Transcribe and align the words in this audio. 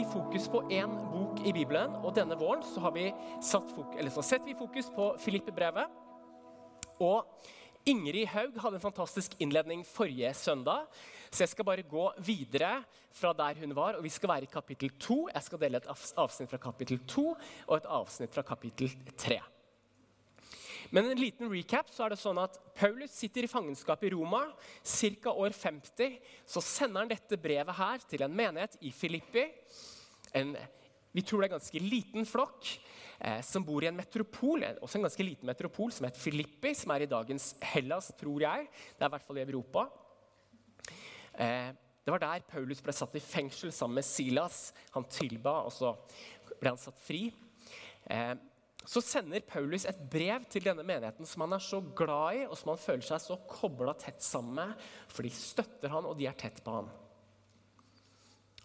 vi 0.00 0.06
fokus 0.08 0.48
på 0.48 0.62
én 0.72 0.92
bok 1.12 1.40
i 1.44 1.52
Bibelen. 1.52 1.92
Og 2.00 2.14
denne 2.16 2.36
våren 2.38 2.62
så 2.64 2.80
har 2.86 2.94
vi 2.94 3.10
satt 3.44 3.68
fok 3.74 3.98
så 4.00 4.22
setter 4.24 4.48
vi 4.48 4.56
fokus 4.56 4.88
på 4.94 5.10
Filippe-brevet. 5.20 5.92
Og 7.04 7.26
Ingrid 7.88 8.28
Haug 8.32 8.56
hadde 8.62 8.78
en 8.78 8.84
fantastisk 8.86 9.36
innledning 9.40 9.84
forrige 9.84 10.32
søndag. 10.34 10.88
Så 11.28 11.44
jeg 11.44 11.52
skal 11.52 11.68
bare 11.68 11.84
gå 11.84 12.06
videre 12.24 12.82
fra 13.12 13.34
der 13.36 13.60
hun 13.60 13.76
var, 13.76 13.98
og 13.98 14.04
vi 14.04 14.12
skal 14.12 14.32
være 14.32 14.48
i 14.48 14.52
kapittel 14.52 14.92
2. 14.96 15.20
Jeg 15.34 15.48
skal 15.48 15.60
dele 15.60 15.80
et 15.80 15.92
avsnitt 16.16 16.50
fra 16.50 16.64
kapittel 16.70 17.00
2 17.06 17.28
og 17.68 17.76
et 17.76 17.88
avsnitt 18.00 18.34
fra 18.34 18.46
kapittel 18.46 18.92
3. 19.16 19.40
Men 20.90 21.06
en 21.06 21.20
liten 21.20 21.50
recap 21.50 21.90
så 21.92 22.04
er 22.04 22.14
det 22.14 22.20
sånn 22.20 22.38
at 22.42 22.56
Paulus 22.74 23.12
sitter 23.14 23.46
i 23.46 23.50
fangenskap 23.50 24.02
i 24.06 24.10
Roma. 24.14 24.42
Ca. 24.82 25.30
år 25.30 25.54
50 25.54 26.18
så 26.50 26.62
sender 26.64 27.04
han 27.04 27.12
dette 27.12 27.38
brevet 27.38 27.78
her 27.78 28.02
til 28.10 28.26
en 28.26 28.34
menighet 28.34 28.74
i 28.82 28.90
Filippi. 28.94 29.46
En, 30.36 30.54
vi 31.12 31.24
tror 31.26 31.42
det 31.42 31.48
er 31.48 31.50
en 31.50 31.58
ganske 31.58 31.82
liten 31.82 32.26
flokk 32.28 32.68
eh, 33.18 33.40
som 33.46 33.64
bor 33.66 33.82
i 33.82 33.90
en 33.90 33.98
metropol, 33.98 34.62
også 34.78 35.00
en 35.00 35.06
ganske 35.08 35.26
liten 35.26 35.48
metropol 35.50 35.92
som 35.94 36.06
heter 36.06 36.22
Filippi, 36.22 36.74
som 36.78 36.94
er 36.94 37.06
i 37.06 37.10
dagens 37.10 37.52
Hellas, 37.72 38.12
tror 38.20 38.46
jeg. 38.46 38.68
Det 38.94 39.06
er 39.06 39.10
i 39.10 39.14
hvert 39.16 39.26
fall 39.26 39.40
i 39.40 39.46
Europa. 39.46 39.86
Eh, 41.34 41.70
det 42.04 42.14
var 42.14 42.22
der 42.22 42.46
Paulus 42.48 42.80
ble 42.82 42.94
satt 42.96 43.16
i 43.18 43.22
fengsel 43.22 43.72
sammen 43.74 44.00
med 44.00 44.06
Silas. 44.06 44.70
Han 44.94 45.08
tilba, 45.10 45.60
og 45.66 45.74
så 45.74 45.92
ble 46.60 46.72
han 46.72 46.80
satt 46.80 47.02
fri. 47.02 47.28
Eh, 48.10 48.34
så 48.88 49.02
sender 49.04 49.44
Paulus 49.44 49.84
et 49.86 49.98
brev 50.10 50.46
til 50.50 50.64
denne 50.64 50.84
menigheten 50.86 51.28
som 51.28 51.44
han 51.44 51.52
er 51.54 51.62
så 51.62 51.82
glad 51.96 52.38
i, 52.38 52.46
og 52.48 52.56
som 52.58 52.72
han 52.72 52.80
føler 52.80 53.04
seg 53.04 53.20
så 53.22 53.36
kobla 53.50 53.92
tett 53.98 54.24
sammen 54.24 54.56
med, 54.56 54.88
for 55.12 55.26
de 55.26 55.32
støtter 55.34 55.92
han, 55.92 56.08
og 56.08 56.16
de 56.18 56.30
er 56.30 56.38
tett 56.38 56.62
på 56.64 56.78
han. 56.78 56.88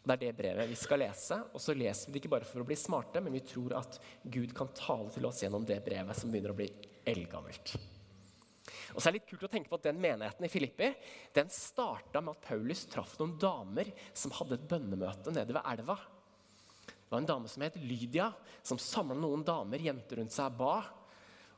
Det 0.05 0.13
er 0.13 0.21
det 0.21 0.35
brevet 0.37 0.69
vi 0.69 0.77
skal 0.77 1.01
lese. 1.01 1.39
Og 1.57 1.61
så 1.61 1.73
leser 1.73 2.09
vi 2.09 2.15
det 2.15 2.21
ikke 2.21 2.35
bare 2.35 2.47
for 2.47 2.61
å 2.61 2.67
bli 2.67 2.77
smarte, 2.77 3.23
men 3.25 3.33
vi 3.33 3.41
tror 3.45 3.73
at 3.79 3.97
Gud 4.21 4.53
kan 4.57 4.69
tale 4.77 5.09
til 5.13 5.25
oss 5.25 5.41
gjennom 5.41 5.65
det 5.65 5.79
brevet 5.85 6.17
som 6.19 6.29
begynner 6.29 6.53
å 6.53 6.57
bli 6.59 6.69
eldgammelt. 7.09 7.73
Og 8.93 9.01
så 9.01 9.09
er 9.09 9.15
det 9.15 9.19
litt 9.19 9.31
kult 9.31 9.45
å 9.47 9.51
tenke 9.51 9.69
på 9.69 9.77
at 9.79 9.87
Den 9.87 10.01
menigheten 10.01 10.45
i 10.45 10.51
Filippi 10.51 10.91
den 11.35 11.49
starta 11.53 12.21
med 12.21 12.37
at 12.37 12.45
Paulus 12.45 12.85
traff 12.89 13.17
noen 13.19 13.35
damer 13.41 13.89
som 14.13 14.33
hadde 14.37 14.59
et 14.59 14.69
bønnemøte 14.69 15.33
nede 15.33 15.57
ved 15.57 15.65
elva. 15.73 15.97
Det 16.85 17.09
var 17.09 17.21
en 17.21 17.29
dame 17.29 17.49
som 17.49 17.65
het 17.65 17.75
Lydia, 17.81 18.31
som 18.65 18.81
samla 18.81 19.17
noen 19.17 19.43
damer, 19.45 19.83
jenter 19.83 20.21
rundt 20.21 20.33
seg, 20.33 20.55
ba. 20.57 20.79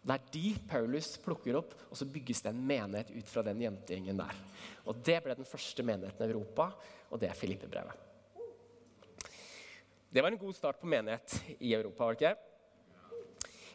Det 0.08 0.16
er 0.16 0.28
de 0.34 0.50
Paulus 0.70 1.14
plukker 1.24 1.60
opp, 1.60 1.76
og 1.88 2.00
så 2.00 2.08
bygges 2.08 2.44
det 2.46 2.52
en 2.54 2.66
menighet 2.68 3.12
ut 3.16 3.32
fra 3.32 3.44
den 3.48 3.64
jentegjengen 3.64 4.20
der. 4.20 4.44
Og 4.88 5.00
Det 5.04 5.22
ble 5.24 5.36
den 5.36 5.48
første 5.48 5.84
menigheten 5.84 6.24
i 6.24 6.32
Europa, 6.32 6.72
og 7.12 7.20
det 7.20 7.32
er 7.32 7.40
Filippe-brevet. 7.40 8.07
Det 10.10 10.22
var 10.22 10.32
en 10.32 10.38
god 10.38 10.56
start 10.56 10.80
på 10.80 10.88
menighet 10.88 11.34
i 11.60 11.74
Europa. 11.74 12.06
var 12.06 12.14
det 12.14 12.22
ikke? 12.22 12.38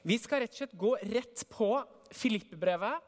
Vi 0.02 0.16
skal 0.19 0.41
rett 0.41 0.55
og 0.55 0.56
slett 0.56 0.78
gå 0.80 0.92
rett 0.97 1.42
på 1.52 1.69
Filippe-brevet, 2.11 3.02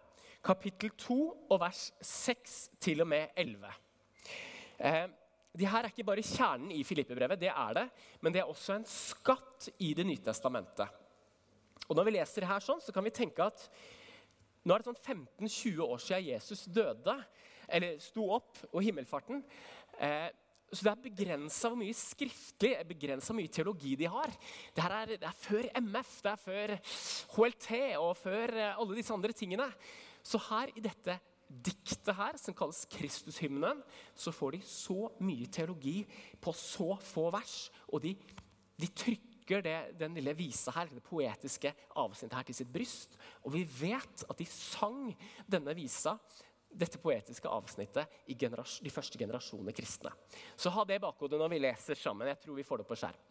kapittel 0.44 0.90
2 0.90 1.16
og 1.48 1.60
vers 1.62 1.86
6 2.04 2.58
til 2.84 3.00
og 3.00 3.08
med 3.08 3.32
11. 3.34 3.72
Eh, 4.78 5.06
de 5.56 5.70
her 5.72 5.78
er 5.80 5.88
ikke 5.88 6.04
bare 6.04 6.26
kjernen 6.26 6.68
i 6.76 6.84
Filippe-brevet, 6.84 7.40
det 7.40 7.48
er 7.48 7.72
det, 7.80 7.86
men 8.20 8.32
det 8.32 8.42
er 8.42 8.52
også 8.52 8.76
en 8.76 8.84
skatt 8.84 9.70
i 9.78 9.94
Det 9.94 10.04
nye 10.04 10.20
testamentet. 10.20 10.88
Og 11.88 11.96
Når 11.96 12.04
vi 12.04 12.16
leser 12.18 12.44
det 12.44 12.52
her 12.52 12.60
sånn, 12.60 12.80
så 12.80 12.92
kan 12.92 13.04
vi 13.04 13.10
tenke 13.10 13.40
at 13.40 13.70
nå 14.64 14.74
er 14.74 14.84
det 14.84 14.92
sånn 14.92 15.16
15-20 15.40 15.80
år 15.80 15.98
siden 15.98 16.28
Jesus 16.28 16.64
døde, 16.64 17.24
eller 17.68 17.98
sto 17.98 18.28
opp, 18.36 18.58
og 18.70 18.82
himmelfarten. 18.84 19.42
Eh, 19.98 20.28
så 20.74 20.86
det 20.86 20.92
er 20.92 21.04
begrensa 21.04 21.70
hvor 21.70 21.78
mye 21.80 21.96
skriftlig, 21.96 22.72
begrensa 22.88 23.36
mye 23.36 23.52
teologi 23.52 23.94
de 23.98 24.08
har. 24.10 24.32
Det, 24.74 24.84
er, 24.84 25.14
det 25.14 25.28
er 25.28 25.38
før 25.44 25.68
MF, 25.80 26.16
det 26.24 26.32
er 26.32 26.42
før 26.42 26.74
HLT 27.36 27.70
og 28.00 28.10
før 28.18 28.56
eh, 28.56 28.74
alle 28.74 28.98
disse 28.98 29.14
andre 29.14 29.36
tingene. 29.36 29.68
Så 30.24 30.40
her 30.48 30.72
i 30.74 30.84
dette 30.84 31.18
diktet 31.48 32.14
her, 32.16 32.38
som 32.40 32.56
kalles 32.56 32.84
Kristushymnen, 32.90 33.82
så 34.16 34.32
får 34.34 34.56
de 34.56 34.62
så 34.66 35.10
mye 35.22 35.46
teologi 35.52 36.00
på 36.42 36.54
så 36.56 36.94
få 37.02 37.28
vers. 37.34 37.68
Og 37.92 38.02
de, 38.04 38.14
de 38.80 38.88
trykker 38.88 39.62
det, 39.64 39.76
den 40.00 40.16
lille 40.16 40.34
visa 40.38 40.72
her, 40.74 40.90
det 40.90 41.04
poetiske 41.04 41.74
avsnittet 42.00 42.38
her 42.38 42.48
til 42.48 42.58
sitt 42.58 42.72
bryst. 42.72 43.18
Og 43.44 43.54
vi 43.54 43.62
vet 43.68 44.24
at 44.28 44.40
de 44.40 44.48
sang 44.48 45.12
denne 45.50 45.76
visa, 45.76 46.16
dette 46.74 46.98
poetiske 46.98 47.50
avsnittet, 47.50 48.10
i 48.26 48.34
de 48.34 48.90
første 48.92 49.18
generasjonene 49.18 49.74
kristne. 49.76 50.12
Så 50.56 50.72
ha 50.74 50.84
det 50.84 50.98
i 50.98 51.04
bakhodet 51.04 51.38
når 51.40 51.52
vi 51.52 51.62
leser 51.62 51.98
sammen. 51.98 52.28
Jeg 52.28 52.42
tror 52.42 52.58
vi 52.58 52.66
får 52.66 52.82
det 52.82 52.88
på 52.88 52.98
skjerm. 52.98 53.22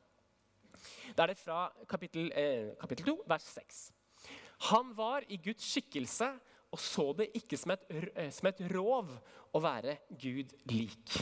Da 1.15 1.23
er 1.23 1.33
det 1.33 1.39
fra 1.39 1.67
kapittel, 1.87 2.31
eh, 2.35 2.73
kapittel 2.79 3.05
2, 3.11 3.17
vers 3.27 3.43
6. 3.43 3.83
Han 4.71 4.93
var 4.95 5.23
i 5.27 5.37
Guds 5.37 5.65
skikkelse 5.73 6.31
og 6.73 6.81
så 6.81 7.11
det 7.13 7.29
ikke 7.37 7.57
som 7.59 7.75
et, 7.75 7.85
eh, 8.15 8.31
som 8.31 8.47
et 8.49 8.61
rov 8.73 9.11
å 9.53 9.61
være 9.61 9.99
Gud 10.09 10.53
lik. 10.71 11.13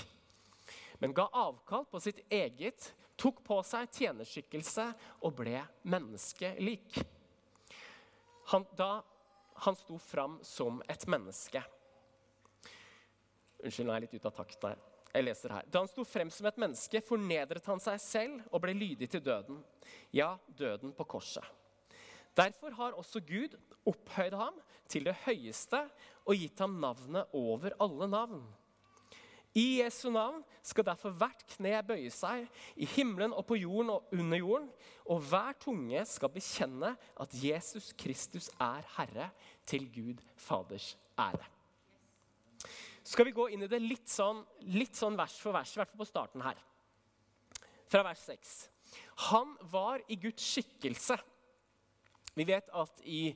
Men 0.99 1.13
ga 1.13 1.27
avkall 1.33 1.85
på 1.91 1.99
sitt 1.99 2.21
eget, 2.29 2.93
tok 3.17 3.43
på 3.43 3.57
seg 3.63 3.89
tjenerskikkelse 3.91 4.93
og 5.21 5.35
ble 5.35 5.59
menneskelik. 5.83 7.01
Han, 8.53 8.65
da 8.77 9.01
han 9.65 9.75
sto 9.75 9.97
fram 9.97 10.39
som 10.43 10.81
et 10.89 11.05
menneske 11.07 11.61
Unnskyld, 13.61 13.87
nå 13.87 13.93
er 13.93 14.01
jeg 14.01 14.07
litt 14.07 14.19
ute 14.19 14.31
av 14.31 14.37
takt 14.37 14.61
der. 14.63 14.81
Jeg 15.11 15.25
leser 15.25 15.53
her. 15.53 15.67
Da 15.67 15.81
han 15.83 15.89
sto 15.91 16.05
frem 16.07 16.29
som 16.31 16.47
et 16.47 16.59
menneske, 16.61 17.01
fornedret 17.03 17.65
han 17.67 17.81
seg 17.83 17.99
selv 18.03 18.45
og 18.51 18.63
ble 18.63 18.75
lydig 18.77 19.09
til 19.11 19.23
døden. 19.23 19.59
Ja, 20.15 20.37
døden 20.57 20.95
på 20.95 21.07
korset. 21.17 21.43
Derfor 22.37 22.71
har 22.77 22.95
også 22.95 23.19
Gud 23.27 23.57
opphøyd 23.87 24.37
ham 24.39 24.55
til 24.87 25.03
det 25.09 25.17
høyeste 25.25 25.83
og 26.23 26.37
gitt 26.39 26.63
ham 26.63 26.79
navnet 26.79 27.35
over 27.35 27.75
alle 27.83 28.07
navn. 28.07 28.43
I 29.51 29.81
Jesu 29.81 30.07
navn 30.13 30.39
skal 30.63 30.85
derfor 30.87 31.11
hvert 31.11 31.41
kne 31.57 31.73
bøye 31.83 32.11
seg, 32.13 32.45
i 32.79 32.87
himmelen 32.87 33.33
og 33.35 33.43
på 33.49 33.57
jorden 33.59 33.91
og 33.97 34.13
under 34.15 34.39
jorden, 34.39 34.69
og 35.03 35.25
hver 35.27 35.57
tunge 35.59 36.05
skal 36.07 36.31
bekjenne 36.31 36.93
at 36.95 37.35
Jesus 37.35 37.91
Kristus 37.99 38.47
er 38.55 38.87
Herre, 38.95 39.27
til 39.67 39.89
Gud 39.91 40.23
Faders 40.39 40.93
ære. 41.19 41.43
Skal 43.11 43.27
vi 43.27 43.35
gå 43.35 43.49
inn 43.51 43.65
i 43.65 43.71
det 43.71 43.81
litt 43.83 44.07
sånn, 44.07 44.39
litt 44.71 44.95
sånn 44.95 45.17
vers 45.19 45.35
for 45.41 45.55
vers, 45.55 45.73
i 45.75 45.81
hvert 45.81 45.91
fall 45.91 46.03
på 46.03 46.07
starten 46.07 46.45
her. 46.45 46.59
Fra 47.91 48.05
vers 48.07 48.23
6. 48.23 48.55
Han 49.31 49.51
var 49.71 49.99
i 50.11 50.15
Guds 50.19 50.45
skikkelse 50.53 51.17
vi 52.33 52.47
vet 52.47 52.69
at 52.77 53.01
i 53.03 53.31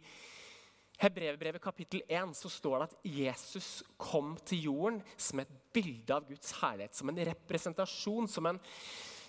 Hebrevbrevet 1.01 1.59
kapittel 1.63 2.05
1 2.07 2.31
så 2.39 2.49
står 2.51 2.77
det 2.77 2.85
at 2.85 3.09
Jesus 3.17 3.69
kom 3.99 4.37
til 4.47 4.69
jorden 4.69 5.01
som 5.17 5.41
et 5.43 5.51
bilde 5.75 6.15
av 6.15 6.27
Guds 6.29 6.53
herlighet. 6.61 6.95
Som 6.95 7.11
en 7.11 7.19
representasjon, 7.27 8.29
som, 8.31 8.47
en, 8.47 8.61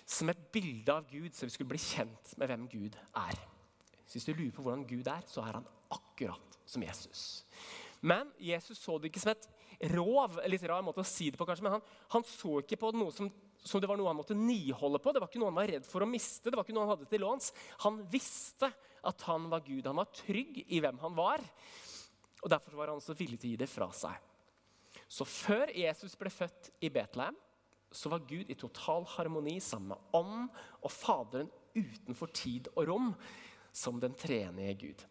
som 0.07 0.31
et 0.31 0.45
bilde 0.53 0.93
av 0.93 1.09
Gud, 1.11 1.33
så 1.35 1.47
vi 1.47 1.55
skulle 1.57 1.73
bli 1.73 1.81
kjent 1.83 2.31
med 2.39 2.47
hvem 2.47 2.69
Gud 2.71 2.95
er. 3.11 3.41
Hvis 4.07 4.29
du 4.29 4.31
lurer 4.31 4.53
på 4.55 4.63
hvordan 4.63 4.87
Gud 4.87 5.11
er, 5.11 5.27
så 5.27 5.43
er 5.43 5.59
han 5.59 5.67
akkurat 5.91 6.57
som 6.65 6.83
Jesus. 6.87 7.43
Men 7.99 8.31
Jesus 8.39 8.79
så 8.79 8.95
det 8.95 9.11
ikke 9.11 9.25
som 9.25 9.33
et 9.35 9.49
rov, 9.93 10.39
litt 10.49 10.63
rar 10.65 10.85
måte 10.85 11.03
å 11.03 11.07
si 11.07 11.29
det 11.31 11.39
på, 11.39 11.45
kanskje, 11.45 11.65
men 11.67 11.77
han, 11.77 11.83
han 12.15 12.25
så 12.25 12.59
ikke 12.63 12.79
på 12.81 12.93
noe 12.97 13.13
som 13.13 13.29
som 13.67 13.81
det 13.81 13.87
var 13.89 13.97
noe 13.99 14.07
han 14.07 14.17
måtte 14.19 14.37
niholde 14.37 14.99
på. 15.01 15.11
Det 15.11 15.21
var 15.21 15.29
ikke 15.29 15.41
noe 15.41 15.51
han 15.51 15.59
var 15.59 15.69
redd 15.71 15.87
for 15.87 16.03
å 16.03 16.09
miste. 16.09 16.49
det 16.49 16.55
var 16.55 16.65
ikke 16.65 16.75
noe 16.77 16.85
Han 16.85 16.93
hadde 16.93 17.09
til 17.11 17.23
låns. 17.23 17.51
Han 17.83 17.99
visste 18.11 18.69
at 19.07 19.25
han 19.27 19.49
var 19.51 19.65
Gud. 19.65 19.87
Han 19.89 19.99
var 19.99 20.13
trygg 20.13 20.61
i 20.67 20.79
hvem 20.83 20.99
han 21.01 21.17
var. 21.17 21.43
og 22.43 22.51
Derfor 22.53 22.77
var 22.79 22.93
han 22.93 23.03
så 23.03 23.15
villig 23.17 23.39
til 23.41 23.49
å 23.49 23.53
gi 23.55 23.61
det 23.63 23.69
fra 23.71 23.89
seg. 23.95 24.15
Så 25.07 25.27
før 25.27 25.71
Jesus 25.71 26.15
ble 26.19 26.31
født 26.33 26.71
i 26.83 26.91
Betlehem, 26.93 27.35
så 27.91 28.11
var 28.11 28.25
Gud 28.27 28.49
i 28.51 28.57
total 28.59 29.05
harmoni 29.13 29.57
sammen 29.63 29.93
med 29.93 30.15
Ånd 30.17 30.49
og 30.83 30.91
Faderen 30.91 31.51
utenfor 31.77 32.31
tid 32.35 32.67
og 32.75 32.87
rom, 32.89 33.13
som 33.71 33.99
den 34.01 34.15
tredje 34.17 34.73
Gud. 34.81 35.05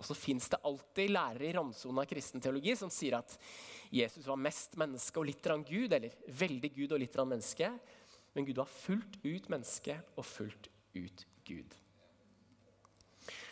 Og 0.00 0.06
så 0.08 0.16
fins 0.16 0.48
det 0.48 0.62
alltid 0.64 1.12
lærere 1.12 1.44
i 1.44 1.52
randsonen 1.52 2.00
av 2.00 2.08
kristen 2.08 2.40
teologi 2.40 2.72
som 2.78 2.88
sier 2.92 3.18
at 3.18 3.34
Jesus 3.92 4.24
var 4.24 4.40
mest 4.40 4.78
menneske 4.80 5.20
og 5.20 5.26
litt 5.28 5.44
rann 5.50 5.64
Gud, 5.66 5.92
eller 5.92 6.14
veldig 6.40 6.70
Gud 6.72 6.94
og 6.96 7.02
litt 7.02 7.18
rann 7.20 7.28
menneske. 7.34 7.68
Men 8.32 8.46
Gud 8.48 8.62
var 8.62 8.70
fullt 8.70 9.18
ut 9.26 9.50
menneske 9.52 9.98
og 10.16 10.24
fullt 10.24 10.70
ut 10.96 11.24
Gud. 11.44 11.74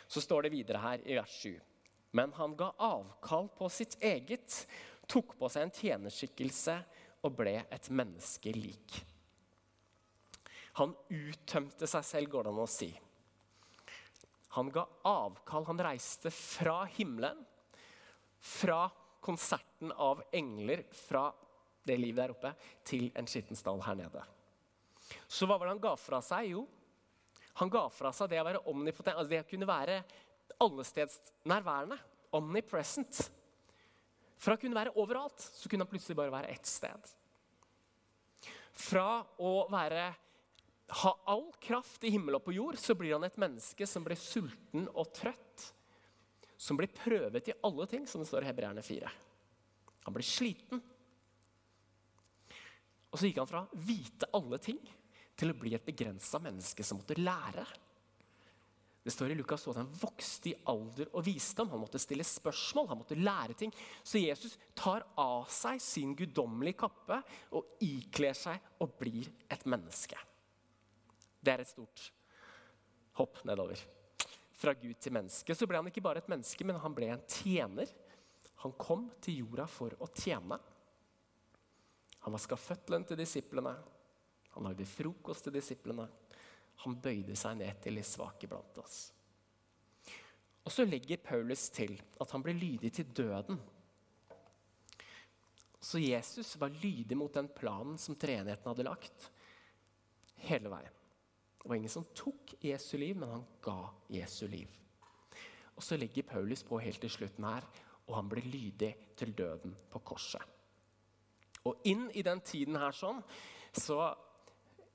Så 0.09 0.23
står 0.25 0.47
det 0.47 0.55
videre 0.55 0.81
her 0.81 1.05
i 1.05 1.19
vers 1.19 1.35
7. 1.43 1.59
Men 2.17 2.33
han 2.39 2.55
ga 2.57 2.71
avkall 2.81 3.51
på 3.59 3.69
sitt 3.69 3.99
eget, 4.01 4.63
tok 5.05 5.35
på 5.37 5.51
seg 5.53 5.67
en 5.67 5.75
tjenerskikkelse 5.77 6.79
og 7.29 7.37
ble 7.37 7.59
et 7.69 7.91
menneske 7.93 8.55
lik. 8.57 9.03
Han 10.81 10.95
uttømte 11.13 11.91
seg 11.91 12.07
selv, 12.07 12.33
går 12.33 12.49
det 12.49 12.55
an 12.55 12.65
å 12.65 12.71
si. 12.71 12.89
Han 14.57 14.71
ga 14.73 14.87
avkall. 15.09 15.67
Han 15.69 15.83
reiste 15.89 16.33
fra 16.35 16.83
himmelen, 16.97 17.45
fra 18.39 18.87
konserten 19.21 19.93
av 19.93 20.23
engler 20.33 20.85
fra 20.95 21.29
det 21.89 21.97
livet 21.99 22.23
der 22.23 22.35
oppe 22.35 22.53
til 22.87 23.09
en 23.19 23.29
skitten 23.29 23.59
stall 23.59 23.81
her 23.85 23.97
nede. 23.99 24.23
Så 25.27 25.49
hva 25.49 25.57
var 25.57 25.69
det 25.69 25.77
han 25.77 25.83
ga 25.85 25.95
fra 26.01 26.21
seg? 26.25 26.53
Jo, 26.53 26.67
han 27.59 27.73
ga 27.73 27.89
fra 27.91 28.13
seg 28.15 28.31
det 28.31 28.41
å 28.41 28.47
være 28.47 28.65
omnipotent, 28.71 29.17
altså 29.17 29.33
det 29.33 29.43
å 29.43 29.49
kunne 29.49 29.69
være 29.69 29.99
allestedsnærværende. 30.63 31.99
Omnipresent. 32.39 33.23
Fra 34.39 34.55
å 34.55 34.61
kunne 34.61 34.77
være 34.79 34.93
overalt, 35.01 35.41
så 35.41 35.71
kunne 35.71 35.87
han 35.87 35.91
plutselig 35.91 36.17
bare 36.19 36.35
være 36.35 36.53
ett 36.53 36.69
sted. 36.69 37.09
Fra 38.79 39.25
å 39.43 39.53
være, 39.73 40.05
ha 40.89 41.13
all 41.29 41.51
kraft 41.61 42.05
i 42.05 42.13
himmel 42.15 42.39
og 42.39 42.45
på 42.47 42.55
jord, 42.57 42.79
så 42.81 42.97
blir 42.97 43.17
han 43.17 43.27
et 43.27 43.37
menneske 43.41 43.87
som 43.87 44.05
blir 44.07 44.19
sulten 44.21 44.87
og 44.95 45.11
trøtt. 45.17 45.67
Som 46.59 46.79
blir 46.81 46.91
prøvet 46.91 47.51
i 47.51 47.57
alle 47.67 47.87
ting, 47.91 48.07
som 48.09 48.23
det 48.23 48.29
står 48.31 48.47
i 48.47 48.49
Hebreerne 48.49 48.83
4. 48.83 49.11
Han 50.07 50.17
blir 50.17 50.27
sliten. 50.27 50.81
Og 53.09 53.21
så 53.21 53.29
gikk 53.29 53.43
han 53.43 53.51
fra 53.51 53.63
å 53.65 53.83
vite 53.85 54.31
alle 54.37 54.59
ting 54.63 54.81
til 55.39 55.53
å 55.53 55.59
bli 55.59 55.75
et 55.77 55.85
begrensa 55.87 56.41
menneske 56.43 56.85
som 56.85 56.99
måtte 56.99 57.19
lære. 57.21 57.67
Det 59.05 59.15
står 59.15 59.33
i 59.33 59.37
Lukas 59.39 59.63
at 59.71 59.79
han 59.81 59.93
vokste 60.01 60.51
i 60.51 60.57
alder 60.69 61.13
og 61.15 61.23
visdom. 61.25 61.71
Han 61.73 61.81
måtte 61.85 62.01
stille 62.03 62.27
spørsmål, 62.27 62.89
han 62.91 63.01
måtte 63.01 63.17
lære 63.17 63.57
ting. 63.57 63.73
Så 64.03 64.21
Jesus 64.21 64.59
tar 64.77 65.07
av 65.17 65.47
seg 65.53 65.81
sin 65.81 66.17
guddommelige 66.19 66.81
kappe 66.83 67.23
og 67.57 67.79
ikler 67.85 68.37
seg 68.37 68.83
og 68.85 68.99
blir 69.01 69.31
et 69.49 69.65
menneske. 69.71 70.19
Det 71.41 71.55
er 71.55 71.63
et 71.63 71.71
stort 71.71 72.09
hopp 73.19 73.43
nedover. 73.49 73.81
Fra 74.59 74.75
Gud 74.75 74.99
til 74.99 75.15
menneske. 75.15 75.55
Så 75.55 75.69
ble 75.71 75.79
han 75.79 75.91
ikke 75.91 76.03
bare 76.03 76.23
et 76.23 76.31
menneske, 76.31 76.67
men 76.67 76.81
han 76.83 76.95
ble 76.95 77.13
en 77.15 77.25
tjener. 77.31 77.91
Han 78.65 78.75
kom 78.79 79.07
til 79.23 79.45
jorda 79.45 79.69
for 79.71 79.95
å 80.03 80.09
tjene. 80.11 80.59
Han 82.27 82.35
vaska 82.35 82.59
føttene 82.59 83.07
til 83.07 83.21
disiplene. 83.21 83.77
Han 84.57 84.67
lagde 84.67 84.89
frokost 84.89 85.47
til 85.47 85.55
disiplene. 85.55 86.09
Han 86.83 86.99
bøyde 87.03 87.37
seg 87.39 87.59
ned 87.61 87.79
til 87.83 87.99
de 87.99 88.05
svake 88.07 88.51
blant 88.51 88.83
oss. 88.83 88.99
Og 90.67 90.75
så 90.75 90.85
legger 90.85 91.23
Paulus 91.23 91.69
til 91.73 91.95
at 92.21 92.35
han 92.35 92.43
ble 92.45 92.53
lydig 92.59 92.91
til 92.99 93.15
døden. 93.17 93.59
Så 95.81 96.03
Jesus 96.03 96.57
var 96.61 96.75
lydig 96.83 97.17
mot 97.17 97.33
den 97.33 97.49
planen 97.55 97.97
som 98.03 98.19
treenigheten 98.19 98.69
hadde 98.69 98.87
lagt, 98.87 99.31
hele 100.45 100.71
veien. 100.75 100.98
Det 101.59 101.69
var 101.69 101.77
ingen 101.77 101.93
som 101.93 102.07
tok 102.15 102.55
Jesu 102.61 102.97
liv, 102.99 103.17
men 103.17 103.33
han 103.33 103.45
ga 103.63 103.81
Jesu 104.15 104.47
liv. 104.49 104.71
Og 105.75 105.83
så 105.85 105.99
legger 105.99 106.27
Paulus 106.27 106.63
på 106.67 106.81
helt 106.83 107.01
til 107.03 107.13
slutten 107.13 107.47
her, 107.47 107.67
og 108.09 108.17
han 108.17 108.31
ble 108.31 108.43
lydig 108.47 108.95
til 109.19 109.35
døden 109.37 109.75
på 109.91 110.01
korset. 110.07 110.43
Og 111.67 111.85
inn 111.91 112.09
i 112.17 112.25
den 112.25 112.41
tiden 112.47 112.79
her 112.81 112.95
sånn, 112.97 113.21
så 113.77 114.15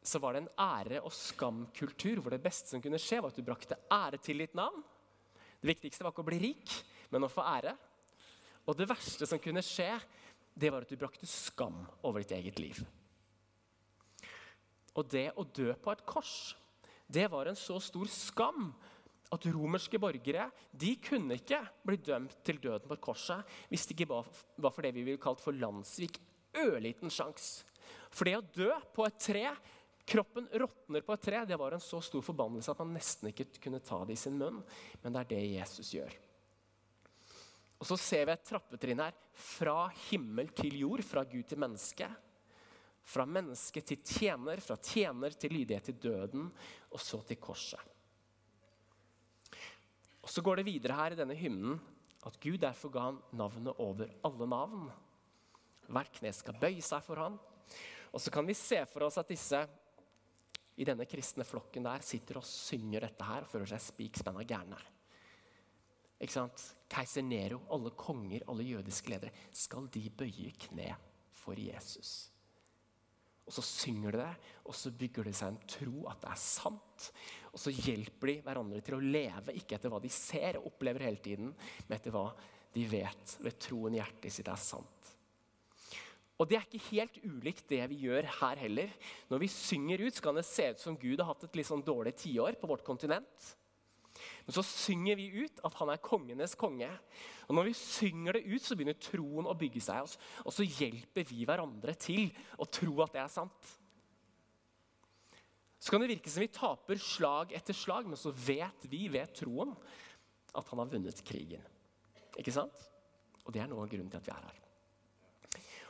så 0.03 0.19
var 0.19 0.33
det 0.33 0.43
en 0.43 0.49
ære- 0.59 1.01
og 1.01 1.13
skamkultur 1.15 2.19
hvor 2.19 2.33
det 2.35 2.43
beste 2.43 2.67
som 2.69 2.81
kunne 2.83 2.99
skje, 2.99 3.21
var 3.21 3.31
at 3.31 3.39
du 3.39 3.45
brakte 3.45 3.79
ære 3.91 4.19
til 4.19 4.43
ditt 4.43 4.55
navn. 4.55 4.83
Det 5.61 5.69
viktigste 5.69 6.03
var 6.03 6.11
ikke 6.11 6.25
å 6.25 6.27
bli 6.27 6.39
rik, 6.43 6.73
men 7.09 7.23
å 7.23 7.31
få 7.31 7.45
ære. 7.47 7.71
Og 8.67 8.75
det 8.77 8.89
verste 8.89 9.27
som 9.27 9.39
kunne 9.39 9.63
skje, 9.63 9.95
det 10.53 10.71
var 10.71 10.83
at 10.83 10.91
du 10.91 10.99
brakte 10.99 11.27
skam 11.29 11.85
over 12.03 12.23
ditt 12.23 12.35
eget 12.35 12.59
liv. 12.59 12.83
Og 14.93 15.07
det 15.09 15.29
å 15.39 15.45
dø 15.45 15.73
på 15.81 15.93
et 15.93 16.03
kors, 16.05 16.53
det 17.09 17.25
var 17.31 17.49
en 17.49 17.57
så 17.57 17.79
stor 17.81 18.09
skam 18.11 18.71
at 19.33 19.47
romerske 19.49 19.97
borgere 20.01 20.47
de 20.69 20.93
kunne 21.01 21.39
ikke 21.39 21.59
bli 21.85 21.97
dømt 22.05 22.35
til 22.45 22.59
døden 22.61 22.85
på 22.85 22.97
et 22.97 23.03
korset 23.03 23.53
hvis 23.71 23.87
det 23.89 23.95
ikke 23.97 24.11
var 24.13 24.73
for 24.73 24.85
det 24.85 24.93
vi 24.93 25.05
ville 25.05 25.21
kalt 25.21 25.41
for 25.41 25.57
landssvik. 25.57 26.19
Ørliten 26.53 27.09
sjanse. 27.09 27.65
For 28.13 28.29
det 28.29 28.35
å 28.37 28.49
dø 28.53 28.69
på 28.93 29.07
et 29.07 29.17
tre 29.21 29.47
Kroppen 30.03 30.49
råtner 30.51 30.99
på 30.99 31.15
et 31.15 31.21
tre. 31.23 31.45
Det 31.47 31.55
var 31.55 31.75
en 31.75 31.83
så 31.83 32.01
stor 32.03 32.23
forbannelse 32.25 32.73
at 32.73 32.81
man 32.81 32.91
nesten 32.97 33.29
ikke 33.29 33.47
kunne 33.63 33.79
ta 33.83 34.01
det 34.03 34.17
i 34.17 34.19
sin 34.19 34.35
munn. 34.35 34.59
Men 34.99 35.15
det 35.15 35.21
er 35.21 35.29
det 35.29 35.41
Jesus 35.53 35.93
gjør. 35.95 36.17
Og 37.79 37.87
Så 37.87 37.97
ser 37.99 38.27
vi 38.27 38.35
et 38.35 38.45
trappetrinn 38.47 38.99
her. 39.03 39.15
Fra 39.33 39.87
himmel 40.09 40.51
til 40.55 40.75
jord, 40.83 41.03
fra 41.07 41.23
Gud 41.27 41.47
til 41.47 41.59
menneske. 41.59 42.09
Fra 43.03 43.25
menneske 43.27 43.83
til 43.83 43.99
tjener, 44.05 44.61
fra 44.63 44.77
tjener 44.79 45.35
til 45.35 45.51
lydighet 45.53 45.89
til 45.89 45.99
døden, 46.05 46.47
og 46.91 47.01
så 47.01 47.19
til 47.27 47.39
korset. 47.41 47.79
Og 50.23 50.29
Så 50.29 50.41
går 50.41 50.61
det 50.61 50.65
videre 50.65 50.95
her 50.95 51.11
i 51.11 51.19
denne 51.19 51.35
hymnen 51.35 51.81
at 52.23 52.39
Gud 52.39 52.57
derfor 52.57 52.89
ga 52.89 53.07
han 53.09 53.19
navnet 53.35 53.75
over 53.83 54.07
alle 54.23 54.47
navn. 54.47 54.87
Hvert 55.91 56.13
kne 56.15 56.31
skal 56.31 56.55
bøye 56.59 56.81
seg 56.81 57.03
for 57.03 57.19
han. 57.19 57.35
Og 58.13 58.21
så 58.21 58.31
kan 58.31 58.47
vi 58.47 58.55
se 58.55 58.79
for 58.87 59.03
oss 59.03 59.19
at 59.19 59.27
disse 59.27 59.59
i 60.79 60.87
denne 60.87 61.05
kristne 61.05 61.45
flokken 61.45 61.85
der 61.85 62.05
sitter 62.05 62.39
og 62.39 62.47
synger 62.47 63.03
dette 63.05 63.27
her 63.27 63.45
og 63.45 63.51
føler 63.51 63.73
seg 63.73 63.83
spikspenna 63.83 64.45
gærne. 64.47 64.79
Ikke 66.23 66.37
sant? 66.37 66.63
Keiser 66.87 67.25
Nero, 67.25 67.59
alle 67.73 67.91
konger, 67.99 68.45
alle 68.47 68.63
jødiske 68.63 69.11
ledere, 69.11 69.33
skal 69.51 69.89
de 69.91 70.07
bøye 70.07 70.53
kne 70.67 70.93
for 71.35 71.59
Jesus? 71.59 72.32
Og 73.43 73.55
så 73.57 73.63
synger 73.65 74.15
de 74.15 74.21
det, 74.21 74.33
og 74.63 74.75
så 74.77 74.91
bygger 74.95 75.27
det 75.27 75.35
seg 75.35 75.51
en 75.51 75.63
tro 75.67 76.05
at 76.11 76.21
det 76.23 76.31
er 76.31 76.39
sant. 76.39 77.07
Og 77.51 77.59
så 77.59 77.73
hjelper 77.75 78.31
de 78.31 78.37
hverandre 78.45 78.79
til 78.85 78.97
å 78.97 79.03
leve, 79.03 79.55
ikke 79.59 79.77
etter 79.77 79.91
hva 79.91 79.99
de 80.03 80.11
ser 80.13 80.59
og 80.59 80.69
opplever 80.71 81.05
hele 81.09 81.21
tiden, 81.23 81.51
men 81.87 81.97
etter 81.97 82.15
hva 82.15 82.29
de 82.73 82.85
vet 82.89 83.35
ved 83.43 83.59
troen 83.61 83.97
i 83.97 83.99
hjertet 83.99 84.33
sitt 84.33 84.49
er 84.49 84.61
sant. 84.61 85.11
Og 86.41 86.49
det 86.49 86.57
er 86.57 86.65
ikke 86.65 86.95
helt 86.95 87.19
ulikt 87.23 87.67
det 87.69 87.83
vi 87.91 87.99
gjør 88.07 88.25
her 88.39 88.61
heller. 88.63 88.95
Når 89.29 89.43
vi 89.43 89.51
synger 89.53 90.01
ut, 90.01 90.15
så 90.15 90.25
kan 90.25 90.39
det 90.39 90.47
se 90.47 90.71
ut 90.73 90.81
som 90.81 90.97
Gud 90.99 91.21
har 91.21 91.29
hatt 91.29 91.45
et 91.45 91.59
litt 91.59 91.69
sånn 91.69 91.83
dårlig 91.85 92.15
tiår 92.23 92.57
på 92.59 92.69
vårt 92.71 92.83
kontinent. 92.87 93.51
Men 94.43 94.55
så 94.57 94.63
synger 94.67 95.15
vi 95.19 95.29
ut 95.43 95.61
at 95.63 95.77
han 95.79 95.91
er 95.93 96.01
kongenes 96.03 96.55
konge. 96.59 96.89
Og 97.47 97.55
når 97.55 97.69
vi 97.69 97.75
synger 97.79 98.37
det 98.37 98.43
ut, 98.49 98.63
så 98.63 98.75
begynner 98.75 98.99
troen 98.99 99.47
å 99.47 99.55
bygge 99.57 99.83
seg 99.83 100.03
oss. 100.03 100.17
Og 100.43 100.51
så 100.55 100.67
hjelper 100.67 101.27
vi 101.29 101.45
hverandre 101.47 101.95
til 101.95 102.27
å 102.59 102.67
tro 102.67 102.97
at 103.05 103.15
det 103.15 103.23
er 103.23 103.31
sant. 103.31 103.71
Så 105.79 105.91
kan 105.91 106.03
det 106.03 106.13
virke 106.13 106.31
som 106.31 106.43
vi 106.43 106.51
taper 106.51 106.99
slag 106.99 107.55
etter 107.55 107.75
slag, 107.75 108.07
men 108.07 108.19
så 108.19 108.31
vet 108.31 108.87
vi 108.91 109.05
ved 109.11 109.31
troen 109.35 109.73
at 110.55 110.67
han 110.69 110.79
har 110.79 110.91
vunnet 110.91 111.23
krigen. 111.27 111.63
Ikke 112.39 112.53
sant? 112.55 112.75
Og 113.43 113.51
det 113.51 113.63
er 113.63 113.71
noe 113.71 113.83
av 113.83 113.91
grunnen 113.91 114.11
til 114.11 114.21
at 114.21 114.27
vi 114.27 114.35
er 114.35 114.45
her. 114.47 114.59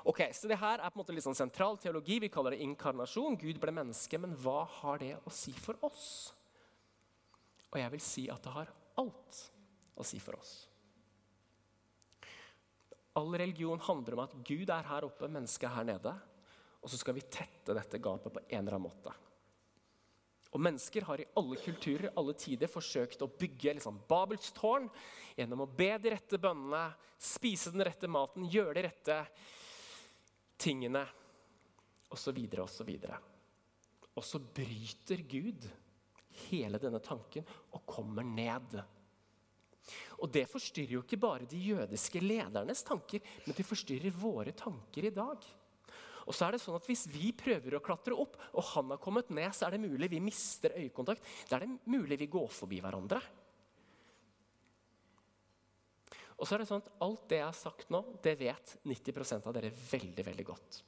Ok, 0.03 0.19
Så 0.35 0.49
det 0.51 0.59
her 0.59 0.81
er 0.81 0.89
på 0.89 0.97
en 0.97 1.03
måte 1.03 1.13
litt 1.15 1.23
sånn 1.23 1.37
sentral 1.37 1.77
teologi. 1.79 2.17
Vi 2.19 2.31
kaller 2.31 2.51
det 2.51 2.63
inkarnasjon. 2.65 3.37
Gud 3.39 3.59
ble 3.61 3.71
menneske. 3.71 4.19
Men 4.19 4.33
hva 4.35 4.65
har 4.81 4.99
det 4.99 5.13
å 5.23 5.31
si 5.31 5.53
for 5.55 5.79
oss? 5.85 6.33
Og 7.73 7.79
jeg 7.81 7.93
vil 7.95 8.03
si 8.05 8.27
at 8.29 8.43
det 8.45 8.53
har 8.53 8.69
alt 9.01 9.39
å 9.97 10.05
si 10.05 10.19
for 10.21 10.37
oss. 10.37 10.53
All 13.17 13.33
religion 13.37 13.81
handler 13.81 14.15
om 14.15 14.23
at 14.23 14.37
Gud 14.45 14.69
er 14.73 14.87
her 14.89 15.05
oppe, 15.05 15.29
mennesket 15.29 15.67
er 15.69 15.75
her 15.77 15.89
nede. 15.89 16.13
Og 16.83 16.91
så 16.91 16.99
skal 16.99 17.15
vi 17.17 17.25
tette 17.25 17.75
dette 17.75 18.01
gapet 18.01 18.33
på 18.33 18.41
en 18.47 18.59
eller 18.59 18.77
annen 18.77 18.87
måte. 18.89 19.13
Og 20.53 20.61
Mennesker 20.61 21.05
har 21.07 21.21
i 21.21 21.25
alle 21.39 21.57
kulturer 21.57 22.13
alle 22.19 22.35
tider 22.37 22.69
forsøkt 22.69 23.23
å 23.25 23.31
bygge 23.39 23.73
liksom 23.73 24.03
Babels 24.09 24.51
tårn 24.53 24.85
gjennom 25.33 25.63
å 25.65 25.69
be 25.79 25.89
de 25.97 26.11
rette 26.13 26.37
bønnene, 26.37 26.91
spise 27.17 27.73
den 27.73 27.81
rette 27.87 28.09
maten, 28.11 28.45
gjøre 28.45 28.75
de 28.77 28.83
rette 28.85 29.17
tingene, 30.61 31.01
osv., 32.13 32.37
osv. 32.61 32.91
Og 34.13 34.21
så 34.27 34.41
bryter 34.53 35.25
Gud 35.25 35.65
hele 36.49 36.81
denne 36.81 37.01
tanken 37.03 37.47
og 37.73 37.85
kommer 37.89 38.25
ned. 38.25 38.77
Og 40.23 40.31
Det 40.31 40.45
forstyrrer 40.47 40.95
jo 40.97 41.03
ikke 41.03 41.19
bare 41.19 41.49
de 41.49 41.59
jødiske 41.59 42.21
ledernes 42.23 42.83
tanker, 42.87 43.19
men 43.45 43.57
det 43.57 43.67
forstyrrer 43.67 44.15
våre 44.15 44.53
tanker 44.55 45.09
i 45.09 45.13
dag. 45.13 45.43
Og 46.23 46.31
så 46.35 46.47
er 46.47 46.55
det 46.55 46.63
sånn 46.63 46.77
at 46.77 46.87
Hvis 46.87 47.05
vi 47.11 47.33
prøver 47.35 47.75
å 47.75 47.83
klatre 47.83 48.15
opp, 48.15 48.37
og 48.53 48.63
han 48.73 48.93
har 48.93 49.01
kommet 49.03 49.31
ned, 49.35 49.51
så 49.51 49.67
er 49.67 49.75
det 49.75 49.83
mulig 49.83 50.11
vi 50.11 50.23
mister 50.23 50.75
øyekontakt. 50.79 51.25
Da 51.49 51.57
er 51.57 51.65
det 51.65 51.91
mulig 51.91 52.19
vi 52.21 52.31
går 52.31 52.47
forbi 52.47 52.79
hverandre. 52.83 53.19
Og 56.39 56.47
så 56.47 56.55
er 56.55 56.63
det 56.63 56.69
sånn 56.71 56.81
at 56.83 56.91
Alt 57.03 57.27
det 57.31 57.41
jeg 57.41 57.49
har 57.49 57.59
sagt 57.59 57.91
nå, 57.93 58.01
det 58.23 58.37
vet 58.39 58.77
90% 58.87 59.47
av 59.47 59.55
dere 59.55 59.75
veldig 59.75 60.25
veldig 60.31 60.47
godt. 60.47 60.79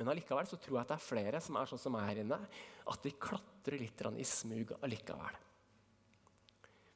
Men 0.00 0.14
allikevel 0.14 0.48
så 0.48 0.56
tror 0.56 0.78
jeg 0.78 0.86
at 0.86 0.92
det 0.94 0.96
er 0.96 1.04
flere 1.04 1.40
som 1.44 1.58
er 1.60 1.68
sånn 1.68 1.82
som 1.82 1.98
her 2.00 2.22
inne, 2.22 2.38
at 2.88 3.04
vi 3.04 3.12
klatrer 3.20 3.76
litt 3.80 4.00
i 4.16 4.24
smug 4.24 4.72
allikevel. 4.80 5.36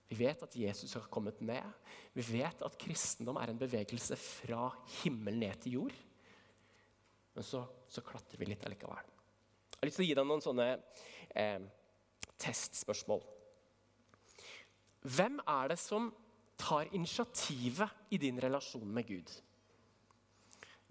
Vi 0.09 0.17
vet 0.17 0.45
at 0.47 0.57
Jesus 0.57 0.95
har 0.97 1.05
kommet 1.13 1.41
ned. 1.45 1.69
Vi 2.17 2.25
vet 2.39 2.65
at 2.65 2.79
kristendom 2.81 3.37
er 3.41 3.53
en 3.53 3.61
bevegelse 3.61 4.17
fra 4.21 4.71
himmel 5.03 5.37
ned 5.41 5.61
til 5.65 5.79
jord. 5.81 5.95
Men 7.35 7.47
så, 7.47 7.65
så 7.91 8.05
klatrer 8.05 8.41
vi 8.41 8.49
litt 8.49 8.65
allikevel. 8.65 9.13
Jeg 9.75 9.81
har 9.81 9.91
lyst 9.91 10.01
til 10.01 10.07
å 10.07 10.09
gi 10.09 10.19
deg 10.19 10.29
noen 10.29 10.45
sånne 10.45 10.69
eh, 11.35 11.65
testspørsmål. 12.41 13.25
Hvem 15.05 15.41
er 15.45 15.75
det 15.75 15.81
som 15.83 16.13
tar 16.57 16.89
initiativet 16.95 17.89
i 18.11 18.19
din 18.19 18.41
relasjon 18.41 18.89
med 18.89 19.07
Gud. 19.07 19.31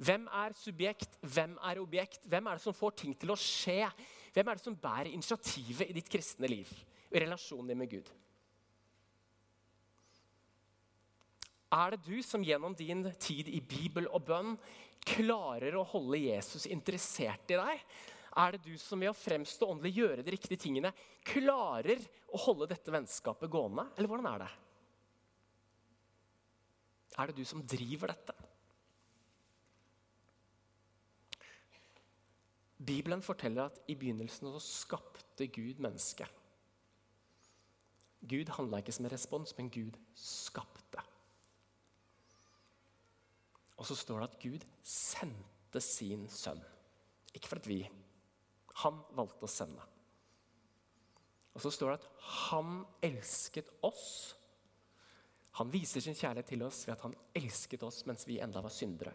Hvem 0.04 0.26
er 0.28 0.56
subjekt, 0.58 1.16
hvem 1.22 1.56
er 1.64 1.80
objekt? 1.80 2.26
Hvem 2.28 2.50
er 2.50 2.58
det 2.58 2.66
som 2.66 2.76
får 2.76 2.96
ting 3.04 3.16
til 3.20 3.32
å 3.32 3.40
skje 3.40 3.86
Hvem 4.34 4.50
er 4.50 4.58
det 4.58 4.66
som 4.66 4.76
bærer 4.76 5.12
initiativet 5.14 5.92
i 5.92 5.96
ditt 5.96 6.10
kristne 6.10 6.50
liv? 6.50 6.70
I 7.14 7.22
relasjonen 7.22 7.70
din 7.70 7.78
med 7.78 7.92
Gud? 7.92 8.08
Er 11.74 11.94
det 11.94 12.02
du 12.06 12.18
som 12.26 12.44
gjennom 12.46 12.74
din 12.78 13.06
tid 13.22 13.50
i 13.50 13.62
Bibel 13.62 14.10
og 14.10 14.26
bønn 14.28 14.56
klarer 15.06 15.78
å 15.78 15.86
holde 15.94 16.20
Jesus 16.22 16.66
interessert 16.66 17.54
i 17.54 17.60
deg? 17.60 17.86
Er 18.42 18.56
det 18.56 18.64
du 18.66 18.74
som 18.82 19.02
ved 19.02 19.12
å 19.12 19.18
fremstå 19.18 19.70
åndelig, 19.70 19.94
gjøre 20.00 20.26
de 20.26 20.34
riktige 20.34 20.62
tingene, 20.62 20.90
klarer 21.26 22.02
å 22.34 22.42
holde 22.48 22.70
dette 22.72 22.94
vennskapet 22.94 23.52
gående? 23.54 23.86
Eller 23.94 24.10
hvordan 24.10 24.30
er 24.32 24.44
det? 24.46 24.52
Er 27.22 27.30
det 27.30 27.38
du 27.38 27.46
som 27.46 27.62
driver 27.62 28.14
dette? 28.14 28.38
Bibelen 32.86 33.22
forteller 33.22 33.70
at 33.70 33.80
i 33.88 33.96
begynnelsen 33.96 34.50
så 34.56 34.60
skapte 34.60 35.48
Gud 35.48 35.80
mennesket. 35.84 36.30
Gud 38.24 38.52
handla 38.56 38.80
ikke 38.80 38.96
som 38.96 39.06
en 39.06 39.12
respons, 39.12 39.56
men 39.58 39.72
Gud 39.72 39.98
skapte. 40.16 41.02
Og 43.78 43.88
så 43.88 43.96
står 44.00 44.22
det 44.22 44.30
at 44.30 44.40
Gud 44.44 44.68
sendte 44.84 45.82
sin 45.84 46.28
sønn. 46.32 46.62
Ikke 47.34 47.50
fordi 47.52 47.70
vi. 47.70 47.82
Han 48.84 49.02
valgte 49.18 49.48
å 49.48 49.52
sende. 49.52 49.84
Og 51.54 51.62
så 51.62 51.72
står 51.74 51.92
det 51.92 51.98
at 52.00 52.30
han 52.50 52.80
elsket 53.04 53.70
oss. 53.86 54.34
Han 55.60 55.70
viser 55.74 56.02
sin 56.02 56.18
kjærlighet 56.18 56.50
til 56.56 56.64
oss 56.66 56.82
ved 56.88 56.96
at 56.96 57.04
han 57.06 57.18
elsket 57.38 57.84
oss 57.86 58.02
mens 58.10 58.26
vi 58.26 58.40
enda 58.42 58.64
var 58.64 58.74
syndere. 58.74 59.14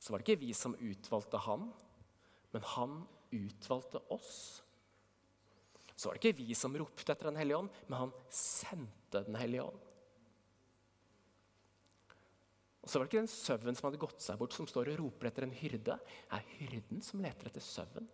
Så 0.00 0.12
var 0.12 0.22
det 0.22 0.26
ikke 0.26 0.46
vi 0.46 0.54
som 0.54 0.74
utvalgte 0.74 1.38
han, 1.46 1.68
men 2.54 2.62
han 2.76 3.00
utvalgte 3.34 4.02
oss. 4.14 4.62
Så 5.96 6.08
var 6.08 6.16
det 6.16 6.22
ikke 6.22 6.44
vi 6.44 6.54
som 6.56 6.76
ropte 6.76 7.12
etter 7.12 7.30
Den 7.30 7.40
hellige 7.40 7.58
ånd, 7.62 7.82
men 7.88 7.98
han 8.04 8.14
sendte 8.30 9.24
Den 9.26 9.38
hellige 9.40 9.64
ånd. 9.64 9.82
Og 12.86 12.90
så 12.90 13.00
var 13.00 13.06
det 13.06 13.10
ikke 13.10 13.22
den 13.24 13.32
sauen 13.32 13.74
som 13.74 13.88
hadde 13.88 13.98
gått 13.98 14.22
seg 14.22 14.36
bort, 14.38 14.54
som 14.54 14.68
står 14.70 14.92
og 14.92 15.00
roper 15.00 15.26
etter 15.26 15.42
en 15.42 15.56
hyrde. 15.58 15.96
Det 15.96 16.36
er 16.36 16.50
hyrden 16.60 17.00
som 17.02 17.24
leter 17.24 17.48
etter 17.50 17.64
søvn. 17.64 18.06